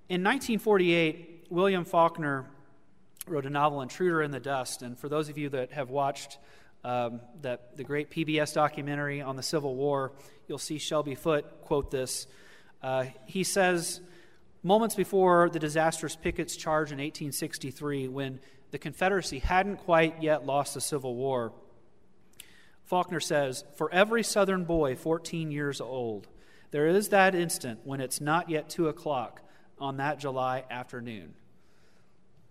in 0.09 0.23
1948, 0.23 1.47
William 1.49 1.85
Faulkner 1.85 2.45
wrote 3.27 3.45
a 3.45 3.49
novel, 3.49 3.81
Intruder 3.81 4.23
in 4.23 4.31
the 4.31 4.39
Dust. 4.39 4.81
And 4.81 4.97
for 4.97 5.09
those 5.09 5.29
of 5.29 5.37
you 5.37 5.49
that 5.49 5.71
have 5.73 5.91
watched 5.91 6.39
um, 6.83 7.21
that, 7.41 7.77
the 7.77 7.83
great 7.83 8.09
PBS 8.09 8.53
documentary 8.53 9.21
on 9.21 9.35
the 9.35 9.43
Civil 9.43 9.75
War, 9.75 10.13
you'll 10.47 10.57
see 10.57 10.79
Shelby 10.79 11.13
Foote 11.13 11.61
quote 11.61 11.91
this. 11.91 12.25
Uh, 12.81 13.05
he 13.25 13.43
says, 13.43 14.01
Moments 14.61 14.95
before 14.95 15.49
the 15.49 15.59
disastrous 15.59 16.17
Pickett's 16.17 16.57
charge 16.57 16.91
in 16.91 16.97
1863, 16.97 18.09
when 18.09 18.41
the 18.71 18.77
Confederacy 18.77 19.39
hadn't 19.39 19.77
quite 19.77 20.21
yet 20.21 20.45
lost 20.45 20.73
the 20.73 20.81
Civil 20.81 21.15
War, 21.15 21.53
Faulkner 22.89 23.19
says, 23.19 23.63
For 23.75 23.91
every 23.93 24.23
Southern 24.23 24.63
boy 24.63 24.95
14 24.95 25.51
years 25.51 25.79
old, 25.79 26.27
there 26.71 26.87
is 26.87 27.09
that 27.09 27.35
instant 27.35 27.81
when 27.83 28.01
it's 28.01 28.19
not 28.19 28.49
yet 28.49 28.67
2 28.67 28.87
o'clock 28.87 29.43
on 29.79 29.97
that 29.97 30.17
July 30.17 30.63
afternoon. 30.71 31.35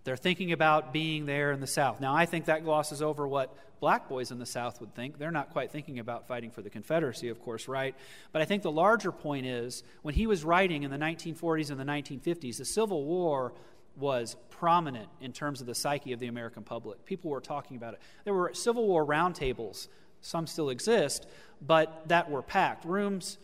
They're 0.05 0.15
thinking 0.15 0.53
about 0.53 0.93
being 0.93 1.25
there 1.25 1.51
in 1.51 1.59
the 1.59 1.67
South. 1.67 1.99
Now, 1.99 2.15
I 2.15 2.25
think 2.25 2.45
that 2.45 2.63
glosses 2.63 3.01
over 3.01 3.27
what 3.27 3.53
black 3.81 4.07
boys 4.07 4.31
in 4.31 4.39
the 4.39 4.45
South 4.45 4.79
would 4.79 4.95
think. 4.95 5.17
They're 5.17 5.29
not 5.29 5.49
quite 5.49 5.71
thinking 5.71 5.99
about 5.99 6.25
fighting 6.25 6.51
for 6.51 6.61
the 6.61 6.69
Confederacy, 6.69 7.27
of 7.27 7.41
course, 7.41 7.67
right? 7.67 7.93
But 8.31 8.41
I 8.41 8.45
think 8.45 8.63
the 8.63 8.71
larger 8.71 9.11
point 9.11 9.45
is 9.45 9.83
when 10.03 10.15
he 10.15 10.25
was 10.25 10.45
writing 10.45 10.83
in 10.83 10.89
the 10.89 10.97
1940s 10.97 11.69
and 11.69 11.77
the 11.77 11.83
1950s, 11.83 12.57
the 12.57 12.65
Civil 12.65 13.03
War 13.03 13.51
was 13.97 14.37
prominent 14.49 15.09
in 15.19 15.33
terms 15.33 15.59
of 15.59 15.67
the 15.67 15.75
psyche 15.75 16.13
of 16.13 16.19
the 16.21 16.27
American 16.27 16.63
public. 16.63 17.03
People 17.03 17.29
were 17.29 17.41
talking 17.41 17.75
about 17.75 17.95
it. 17.95 17.99
There 18.23 18.33
were 18.33 18.53
Civil 18.53 18.87
War 18.87 19.05
roundtables 19.05 19.89
some 20.21 20.47
still 20.47 20.69
exist, 20.69 21.27
but 21.61 22.07
that 22.07 22.29
were 22.29 22.41
packed. 22.41 22.85
Rooms, 22.85 23.37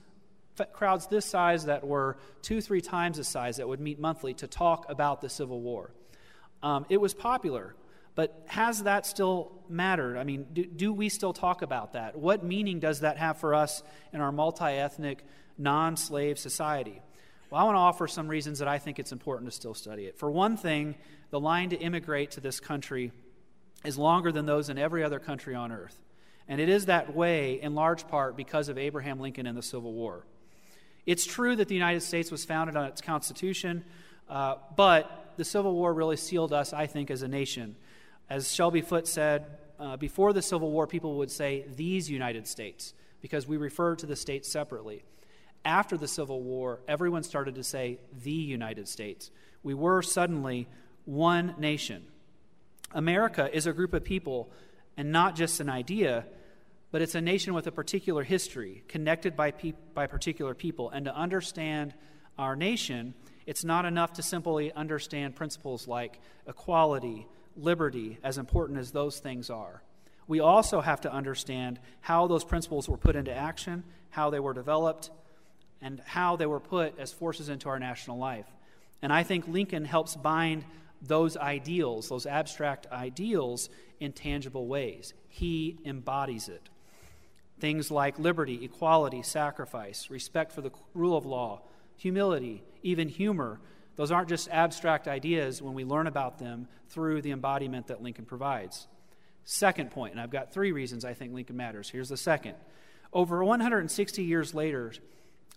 crowds 0.73 1.07
this 1.07 1.25
size 1.25 1.65
that 1.65 1.85
were 1.85 2.17
two, 2.41 2.61
three 2.61 2.81
times 2.81 3.17
the 3.17 3.23
size 3.23 3.57
that 3.57 3.67
would 3.67 3.79
meet 3.79 3.99
monthly 3.99 4.33
to 4.35 4.47
talk 4.47 4.85
about 4.89 5.21
the 5.21 5.29
Civil 5.29 5.61
War. 5.61 5.91
Um, 6.63 6.85
it 6.89 6.99
was 7.01 7.13
popular, 7.13 7.75
but 8.15 8.43
has 8.47 8.83
that 8.83 9.05
still 9.05 9.51
mattered? 9.67 10.17
I 10.17 10.23
mean, 10.23 10.47
do, 10.53 10.65
do 10.65 10.93
we 10.93 11.09
still 11.09 11.33
talk 11.33 11.61
about 11.61 11.93
that? 11.93 12.17
What 12.17 12.43
meaning 12.43 12.79
does 12.79 13.01
that 13.01 13.17
have 13.17 13.37
for 13.37 13.53
us 13.53 13.83
in 14.13 14.21
our 14.21 14.31
multi 14.31 14.65
ethnic, 14.65 15.23
non 15.57 15.97
slave 15.97 16.39
society? 16.39 17.01
Well, 17.49 17.61
I 17.61 17.65
want 17.65 17.75
to 17.75 17.79
offer 17.79 18.07
some 18.07 18.27
reasons 18.27 18.59
that 18.59 18.67
I 18.67 18.79
think 18.79 18.99
it's 18.99 19.11
important 19.11 19.51
to 19.51 19.55
still 19.55 19.73
study 19.73 20.05
it. 20.05 20.17
For 20.17 20.31
one 20.31 20.57
thing, 20.57 20.95
the 21.29 21.39
line 21.39 21.69
to 21.69 21.77
immigrate 21.77 22.31
to 22.31 22.41
this 22.41 22.59
country 22.59 23.11
is 23.83 23.97
longer 23.97 24.31
than 24.31 24.45
those 24.45 24.69
in 24.69 24.77
every 24.77 25.03
other 25.03 25.19
country 25.19 25.53
on 25.53 25.71
earth. 25.71 25.95
And 26.47 26.61
it 26.61 26.69
is 26.69 26.85
that 26.85 27.15
way 27.15 27.59
in 27.61 27.73
large 27.75 28.07
part 28.07 28.37
because 28.37 28.69
of 28.69 28.77
Abraham 28.77 29.19
Lincoln 29.19 29.47
and 29.47 29.57
the 29.57 29.63
Civil 29.63 29.93
War. 29.93 30.25
It's 31.05 31.25
true 31.25 31.55
that 31.55 31.67
the 31.67 31.75
United 31.75 32.01
States 32.01 32.31
was 32.31 32.45
founded 32.45 32.75
on 32.75 32.85
its 32.85 33.01
Constitution, 33.01 33.83
uh, 34.29 34.55
but 34.75 35.33
the 35.37 35.45
Civil 35.45 35.73
War 35.73 35.93
really 35.93 36.17
sealed 36.17 36.53
us, 36.53 36.73
I 36.73 36.87
think, 36.87 37.11
as 37.11 37.21
a 37.21 37.27
nation. 37.27 37.75
As 38.29 38.51
Shelby 38.51 38.81
Foote 38.81 39.07
said, 39.07 39.45
uh, 39.79 39.97
before 39.97 40.33
the 40.33 40.41
Civil 40.41 40.71
War, 40.71 40.87
people 40.87 41.17
would 41.17 41.31
say 41.31 41.65
these 41.75 42.09
United 42.09 42.47
States 42.47 42.93
because 43.21 43.47
we 43.47 43.57
refer 43.57 43.95
to 43.95 44.05
the 44.05 44.15
states 44.15 44.49
separately. 44.51 45.03
after 45.65 45.97
the 45.97 46.07
Civil 46.07 46.41
War, 46.41 46.79
everyone 46.87 47.23
started 47.23 47.55
to 47.55 47.63
say 47.63 47.97
the 48.23 48.31
United 48.31 48.87
States. 48.87 49.31
We 49.63 49.73
were 49.73 50.03
suddenly 50.03 50.67
one 51.05 51.55
nation. 51.57 52.05
America 52.93 53.49
is 53.51 53.65
a 53.65 53.73
group 53.73 53.93
of 53.93 54.03
people 54.03 54.51
and 54.97 55.11
not 55.11 55.35
just 55.35 55.59
an 55.59 55.69
idea, 55.69 56.25
but 56.91 57.01
it's 57.01 57.15
a 57.15 57.21
nation 57.21 57.53
with 57.53 57.67
a 57.67 57.71
particular 57.71 58.23
history, 58.23 58.83
connected 58.87 59.35
by, 59.35 59.51
pe- 59.51 59.73
by 59.93 60.07
particular 60.07 60.53
people. 60.53 60.89
And 60.89 61.05
to 61.05 61.15
understand 61.15 61.93
our 62.37 62.55
nation, 62.55 63.13
it's 63.45 63.63
not 63.63 63.85
enough 63.85 64.13
to 64.13 64.23
simply 64.23 64.71
understand 64.73 65.35
principles 65.35 65.87
like 65.87 66.19
equality, 66.47 67.27
liberty, 67.57 68.17
as 68.23 68.37
important 68.37 68.79
as 68.79 68.91
those 68.91 69.19
things 69.19 69.49
are. 69.49 69.81
We 70.27 70.39
also 70.39 70.81
have 70.81 71.01
to 71.01 71.11
understand 71.11 71.79
how 72.01 72.27
those 72.27 72.43
principles 72.43 72.89
were 72.89 72.97
put 72.97 73.15
into 73.15 73.33
action, 73.33 73.83
how 74.09 74.29
they 74.29 74.39
were 74.39 74.53
developed, 74.53 75.11
and 75.81 76.01
how 76.05 76.35
they 76.35 76.45
were 76.45 76.59
put 76.59 76.97
as 76.97 77.11
forces 77.11 77.49
into 77.49 77.69
our 77.69 77.77
national 77.77 78.17
life. 78.17 78.47
And 79.01 79.13
I 79.13 79.23
think 79.23 79.47
Lincoln 79.47 79.85
helps 79.85 80.15
bind 80.15 80.65
those 81.01 81.37
ideals, 81.37 82.09
those 82.09 82.25
abstract 82.25 82.87
ideals, 82.91 83.69
in 83.99 84.11
tangible 84.11 84.67
ways. 84.67 85.13
He 85.27 85.77
embodies 85.85 86.49
it. 86.49 86.69
Things 87.59 87.89
like 87.89 88.19
liberty, 88.19 88.65
equality, 88.65 89.21
sacrifice, 89.21 90.09
respect 90.09 90.51
for 90.51 90.61
the 90.61 90.71
rule 90.93 91.15
of 91.15 91.25
law, 91.25 91.61
humility, 91.97 92.63
even 92.83 93.07
humor, 93.07 93.59
those 93.95 94.11
aren't 94.11 94.29
just 94.29 94.49
abstract 94.49 95.07
ideas 95.07 95.61
when 95.61 95.73
we 95.73 95.85
learn 95.85 96.07
about 96.07 96.37
them 96.37 96.67
through 96.89 97.21
the 97.21 97.31
embodiment 97.31 97.87
that 97.87 98.01
Lincoln 98.01 98.25
provides. 98.25 98.87
Second 99.45 99.91
point, 99.91 100.11
and 100.11 100.19
I've 100.19 100.31
got 100.31 100.51
three 100.51 100.71
reasons 100.71 101.05
I 101.05 101.13
think 101.13 101.33
Lincoln 101.33 101.55
matters. 101.55 101.89
Here's 101.89 102.09
the 102.09 102.17
second. 102.17 102.55
Over 103.13 103.43
160 103.43 104.23
years 104.23 104.53
later, 104.53 104.93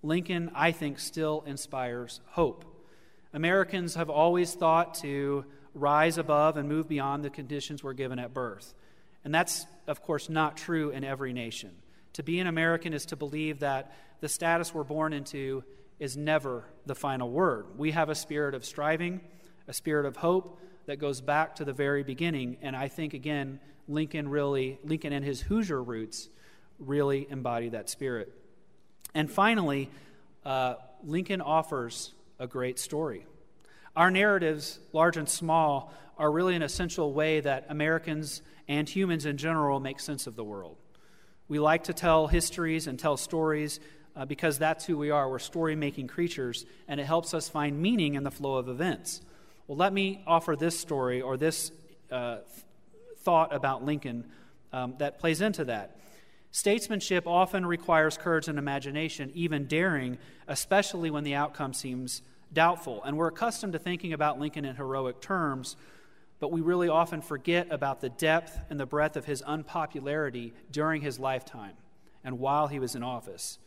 Lincoln, 0.03 0.51
I 0.55 0.71
think, 0.71 1.01
still 1.01 1.43
inspires 1.47 2.21
hope. 2.27 2.65
Americans 3.33 3.95
have 3.95 4.11
always 4.11 4.55
thought 4.55 4.95
to 4.95 5.45
rise 5.75 6.19
above 6.19 6.57
and 6.57 6.69
move 6.69 6.89
beyond 6.89 7.25
the 7.25 7.31
conditions 7.31 7.83
we're 7.83 7.93
given 7.93 8.19
at 8.19 8.33
birth. 8.33 8.75
And 9.25 9.35
that's, 9.35 9.67
of 9.87 10.03
course, 10.03 10.29
not 10.29 10.57
true 10.57 10.91
in 10.91 11.05
every 11.05 11.33
nation. 11.33 11.71
To 12.15 12.23
be 12.23 12.39
an 12.41 12.47
American 12.47 12.93
is 12.93 13.07
to 13.07 13.17
believe 13.17 13.61
that 13.61 13.93
the 14.21 14.29
status 14.29 14.73
we're 14.73 14.85
born 14.85 15.13
into 15.13 15.63
is 15.99 16.17
never 16.17 16.65
the 16.87 16.95
final 16.95 17.31
word. 17.31 17.67
We 17.77 17.91
have 17.91 18.09
a 18.09 18.15
spirit 18.15 18.55
of 18.55 18.65
striving, 18.65 19.21
a 19.67 19.73
spirit 19.73 20.07
of 20.07 20.17
hope 20.17 20.59
that 20.87 20.97
goes 20.97 21.21
back 21.21 21.57
to 21.57 21.65
the 21.65 21.73
very 21.73 22.03
beginning. 22.03 22.57
And 22.63 22.75
I 22.75 22.89
think, 22.89 23.15
again, 23.15 23.61
Lincoln 23.89 24.29
really, 24.29 24.79
Lincoln 24.85 25.13
and 25.13 25.25
his 25.25 25.41
Hoosier 25.43 25.83
roots 25.83 26.29
really 26.79 27.27
embody 27.29 27.71
that 27.71 27.91
spirit. 27.91 28.33
And 29.15 29.31
finally, 29.31 29.91
uh, 30.45 30.75
Lincoln 31.05 31.41
offers 31.41 32.15
a 32.39 32.47
great 32.47 32.79
story. 32.79 33.27
Our 33.97 34.11
narratives, 34.11 34.79
large 34.93 35.17
and 35.17 35.29
small, 35.29 35.93
are 36.19 36.31
really 36.31 36.55
an 36.55 36.63
essential 36.63 37.13
way 37.13 37.41
that 37.41 37.67
Americans 37.69 38.43
and 38.67 38.89
humans 38.89 39.27
in 39.27 39.37
general 39.37 39.81
make 39.81 40.01
sense 40.01 40.27
of 40.27 40.37
the 40.37 40.45
world. 40.45 40.77
We 41.49 41.59
like 41.59 41.85
to 41.85 41.93
tell 41.93 42.27
histories 42.27 42.87
and 42.87 42.99
tell 42.99 43.17
stories 43.17 43.81
uh, 44.15 44.25
because 44.25 44.59
that's 44.59 44.85
who 44.85 44.99
we 44.99 45.11
are. 45.11 45.31
We're 45.31 45.39
story 45.39 45.77
making 45.77 46.09
creatures, 46.09 46.67
and 46.87 47.01
it 47.01 47.05
helps 47.07 47.35
us 47.35 47.49
find 47.49 47.81
meaning 47.81 48.15
in 48.15 48.25
the 48.25 48.31
flow 48.31 48.57
of 48.57 48.69
events. 48.69 49.23
Well, 49.67 49.79
let 49.79 49.93
me 49.93 50.23
offer 50.27 50.57
this 50.57 50.79
story 50.79 51.21
or 51.21 51.37
this 51.37 51.71
uh, 52.11 52.39
thought 53.19 53.55
about 53.55 53.85
Lincoln 53.85 54.25
um, 54.73 54.95
that 54.99 55.19
plays 55.19 55.41
into 55.41 55.65
that. 55.67 55.98
Statesmanship 56.51 57.27
often 57.27 57.67
requires 57.67 58.17
courage 58.17 58.49
and 58.49 58.59
imagination, 58.59 59.31
even 59.35 59.67
daring, 59.67 60.19
especially 60.47 61.11
when 61.11 61.25
the 61.25 61.35
outcome 61.35 61.75
seems 61.75 62.23
doubtful. 62.53 63.03
And 63.05 63.17
we're 63.17 63.29
accustomed 63.29 63.75
to 63.75 63.79
thinking 63.79 64.13
about 64.13 64.41
Lincoln 64.41 64.65
in 64.65 64.77
heroic 64.77 65.21
terms, 65.21 65.77
but 66.41 66.51
we 66.51 66.61
really 66.61 66.89
often 66.89 67.21
forget 67.21 67.67
about 67.71 68.01
the 68.01 68.09
depth 68.09 68.59
and 68.71 68.81
the 68.81 68.87
breadth 68.87 69.17
of 69.17 69.27
his 69.27 69.43
unpopularity 69.43 70.55
during 70.71 71.03
his 71.03 71.19
lifetime 71.19 71.75
and 72.25 72.39
while 72.39 72.69
he 72.69 72.79
was 72.79 72.95
in 72.95 73.03
office. 73.03 73.59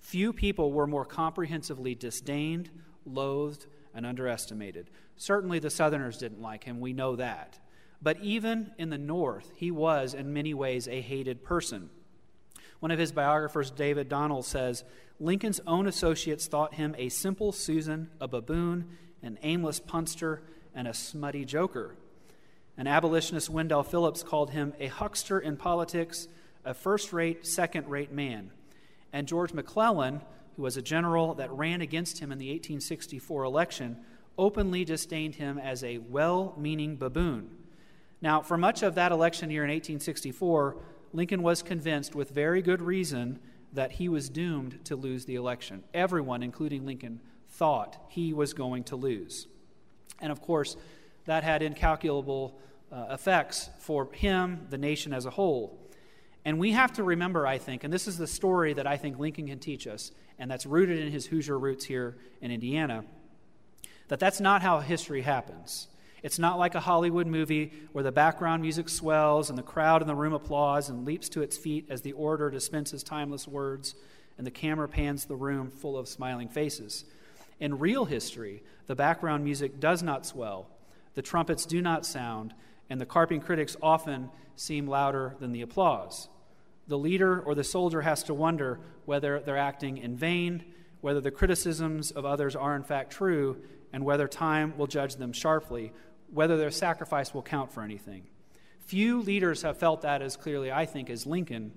Few 0.00 0.32
people 0.32 0.72
were 0.72 0.86
more 0.86 1.04
comprehensively 1.04 1.94
disdained, 1.94 2.70
loathed, 3.04 3.66
and 3.94 4.06
underestimated. 4.06 4.90
Certainly 5.16 5.60
the 5.60 5.70
Southerners 5.70 6.18
didn't 6.18 6.40
like 6.40 6.64
him, 6.64 6.80
we 6.80 6.92
know 6.92 7.16
that. 7.16 7.58
But 8.00 8.20
even 8.20 8.72
in 8.78 8.90
the 8.90 8.98
North, 8.98 9.50
he 9.56 9.70
was 9.70 10.14
in 10.14 10.32
many 10.32 10.54
ways 10.54 10.86
a 10.86 11.00
hated 11.00 11.42
person. 11.42 11.90
One 12.80 12.90
of 12.90 12.98
his 12.98 13.12
biographers, 13.12 13.70
David 13.70 14.08
Donald, 14.08 14.44
says 14.44 14.84
Lincoln's 15.18 15.60
own 15.66 15.86
associates 15.86 16.46
thought 16.46 16.74
him 16.74 16.94
a 16.96 17.08
simple 17.08 17.52
Susan, 17.52 18.10
a 18.20 18.28
baboon, 18.28 18.96
an 19.22 19.38
aimless 19.42 19.80
punster, 19.80 20.42
and 20.74 20.86
a 20.86 20.94
smutty 20.94 21.44
joker. 21.44 21.96
An 22.76 22.86
abolitionist, 22.86 23.50
Wendell 23.50 23.82
Phillips, 23.82 24.22
called 24.22 24.50
him 24.50 24.72
a 24.78 24.86
huckster 24.86 25.40
in 25.40 25.56
politics, 25.56 26.28
a 26.64 26.72
first 26.72 27.12
rate, 27.12 27.44
second 27.44 27.88
rate 27.88 28.12
man. 28.12 28.52
And 29.12 29.26
George 29.26 29.52
McClellan, 29.52 30.20
who 30.56 30.62
was 30.62 30.76
a 30.76 30.82
general 30.82 31.34
that 31.34 31.50
ran 31.50 31.80
against 31.80 32.20
him 32.20 32.30
in 32.30 32.38
the 32.38 32.50
1864 32.50 33.42
election, 33.42 33.96
openly 34.36 34.84
disdained 34.84 35.34
him 35.34 35.58
as 35.58 35.82
a 35.82 35.98
well 35.98 36.54
meaning 36.56 36.96
baboon. 36.96 37.50
Now, 38.20 38.40
for 38.40 38.56
much 38.56 38.84
of 38.84 38.94
that 38.94 39.10
election 39.10 39.50
year 39.50 39.64
in 39.64 39.70
1864, 39.70 40.76
Lincoln 41.12 41.42
was 41.42 41.62
convinced 41.62 42.14
with 42.14 42.30
very 42.30 42.62
good 42.62 42.82
reason 42.82 43.38
that 43.72 43.92
he 43.92 44.08
was 44.08 44.28
doomed 44.28 44.84
to 44.86 44.96
lose 44.96 45.24
the 45.24 45.34
election. 45.34 45.84
Everyone, 45.92 46.42
including 46.42 46.86
Lincoln, 46.86 47.20
thought 47.50 47.96
he 48.08 48.32
was 48.32 48.52
going 48.52 48.84
to 48.84 48.96
lose. 48.96 49.46
And 50.20 50.32
of 50.32 50.40
course, 50.40 50.76
that 51.26 51.44
had 51.44 51.62
incalculable 51.62 52.58
uh, 52.90 53.06
effects 53.10 53.68
for 53.78 54.08
him, 54.12 54.66
the 54.70 54.78
nation 54.78 55.12
as 55.12 55.26
a 55.26 55.30
whole. 55.30 55.78
And 56.44 56.58
we 56.58 56.72
have 56.72 56.92
to 56.94 57.02
remember, 57.02 57.46
I 57.46 57.58
think, 57.58 57.84
and 57.84 57.92
this 57.92 58.08
is 58.08 58.16
the 58.16 58.26
story 58.26 58.72
that 58.72 58.86
I 58.86 58.96
think 58.96 59.18
Lincoln 59.18 59.48
can 59.48 59.58
teach 59.58 59.86
us, 59.86 60.12
and 60.38 60.50
that's 60.50 60.64
rooted 60.64 60.98
in 60.98 61.12
his 61.12 61.26
Hoosier 61.26 61.58
roots 61.58 61.84
here 61.84 62.16
in 62.40 62.50
Indiana, 62.50 63.04
that 64.08 64.18
that's 64.18 64.40
not 64.40 64.62
how 64.62 64.80
history 64.80 65.22
happens. 65.22 65.88
It's 66.22 66.38
not 66.38 66.58
like 66.58 66.74
a 66.74 66.80
Hollywood 66.80 67.26
movie 67.26 67.72
where 67.92 68.04
the 68.04 68.12
background 68.12 68.62
music 68.62 68.88
swells 68.88 69.50
and 69.50 69.58
the 69.58 69.62
crowd 69.62 70.02
in 70.02 70.08
the 70.08 70.14
room 70.14 70.32
applauds 70.32 70.88
and 70.88 71.04
leaps 71.04 71.28
to 71.30 71.42
its 71.42 71.56
feet 71.56 71.86
as 71.90 72.02
the 72.02 72.12
orator 72.12 72.50
dispenses 72.50 73.02
timeless 73.02 73.46
words 73.46 73.94
and 74.36 74.46
the 74.46 74.50
camera 74.50 74.88
pans 74.88 75.26
the 75.26 75.36
room 75.36 75.70
full 75.70 75.96
of 75.96 76.08
smiling 76.08 76.48
faces. 76.48 77.04
In 77.60 77.78
real 77.78 78.04
history, 78.04 78.62
the 78.86 78.94
background 78.94 79.44
music 79.44 79.80
does 79.80 80.02
not 80.02 80.24
swell, 80.24 80.68
the 81.14 81.22
trumpets 81.22 81.66
do 81.66 81.82
not 81.82 82.06
sound, 82.06 82.54
and 82.88 83.00
the 83.00 83.06
carping 83.06 83.40
critics 83.40 83.76
often 83.82 84.30
seem 84.56 84.86
louder 84.86 85.36
than 85.40 85.52
the 85.52 85.62
applause. 85.62 86.28
The 86.86 86.98
leader 86.98 87.40
or 87.40 87.54
the 87.54 87.64
soldier 87.64 88.02
has 88.02 88.22
to 88.24 88.34
wonder 88.34 88.80
whether 89.04 89.40
they're 89.40 89.56
acting 89.56 89.98
in 89.98 90.16
vain, 90.16 90.64
whether 91.00 91.20
the 91.20 91.30
criticisms 91.30 92.10
of 92.10 92.24
others 92.24 92.56
are 92.56 92.74
in 92.74 92.82
fact 92.82 93.12
true, 93.12 93.58
and 93.92 94.04
whether 94.04 94.28
time 94.28 94.76
will 94.78 94.86
judge 94.86 95.16
them 95.16 95.32
sharply, 95.32 95.92
whether 96.32 96.56
their 96.56 96.70
sacrifice 96.70 97.32
will 97.32 97.42
count 97.42 97.72
for 97.72 97.82
anything. 97.82 98.24
Few 98.80 99.20
leaders 99.20 99.62
have 99.62 99.78
felt 99.78 100.02
that 100.02 100.22
as 100.22 100.36
clearly, 100.36 100.72
I 100.72 100.86
think, 100.86 101.10
as 101.10 101.26
Lincoln, 101.26 101.72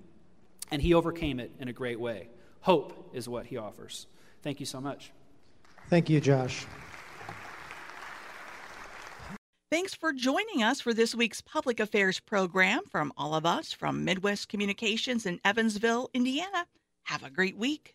and 0.70 0.80
he 0.80 0.94
overcame 0.94 1.40
it 1.40 1.52
in 1.58 1.68
a 1.68 1.72
great 1.72 2.00
way. 2.00 2.28
Hope 2.60 3.10
is 3.12 3.28
what 3.28 3.46
he 3.46 3.56
offers. 3.56 4.06
Thank 4.42 4.60
you 4.60 4.66
so 4.66 4.80
much. 4.80 5.12
Thank 5.88 6.08
you, 6.08 6.20
Josh. 6.20 6.64
Thanks 9.70 9.94
for 9.94 10.12
joining 10.12 10.62
us 10.62 10.80
for 10.80 10.92
this 10.92 11.14
week's 11.14 11.40
Public 11.40 11.80
Affairs 11.80 12.20
program 12.20 12.82
from 12.90 13.12
all 13.16 13.34
of 13.34 13.46
us 13.46 13.72
from 13.72 14.04
Midwest 14.04 14.48
Communications 14.48 15.24
in 15.24 15.40
Evansville, 15.44 16.10
Indiana. 16.12 16.66
Have 17.04 17.24
a 17.24 17.30
great 17.30 17.56
week. 17.56 17.94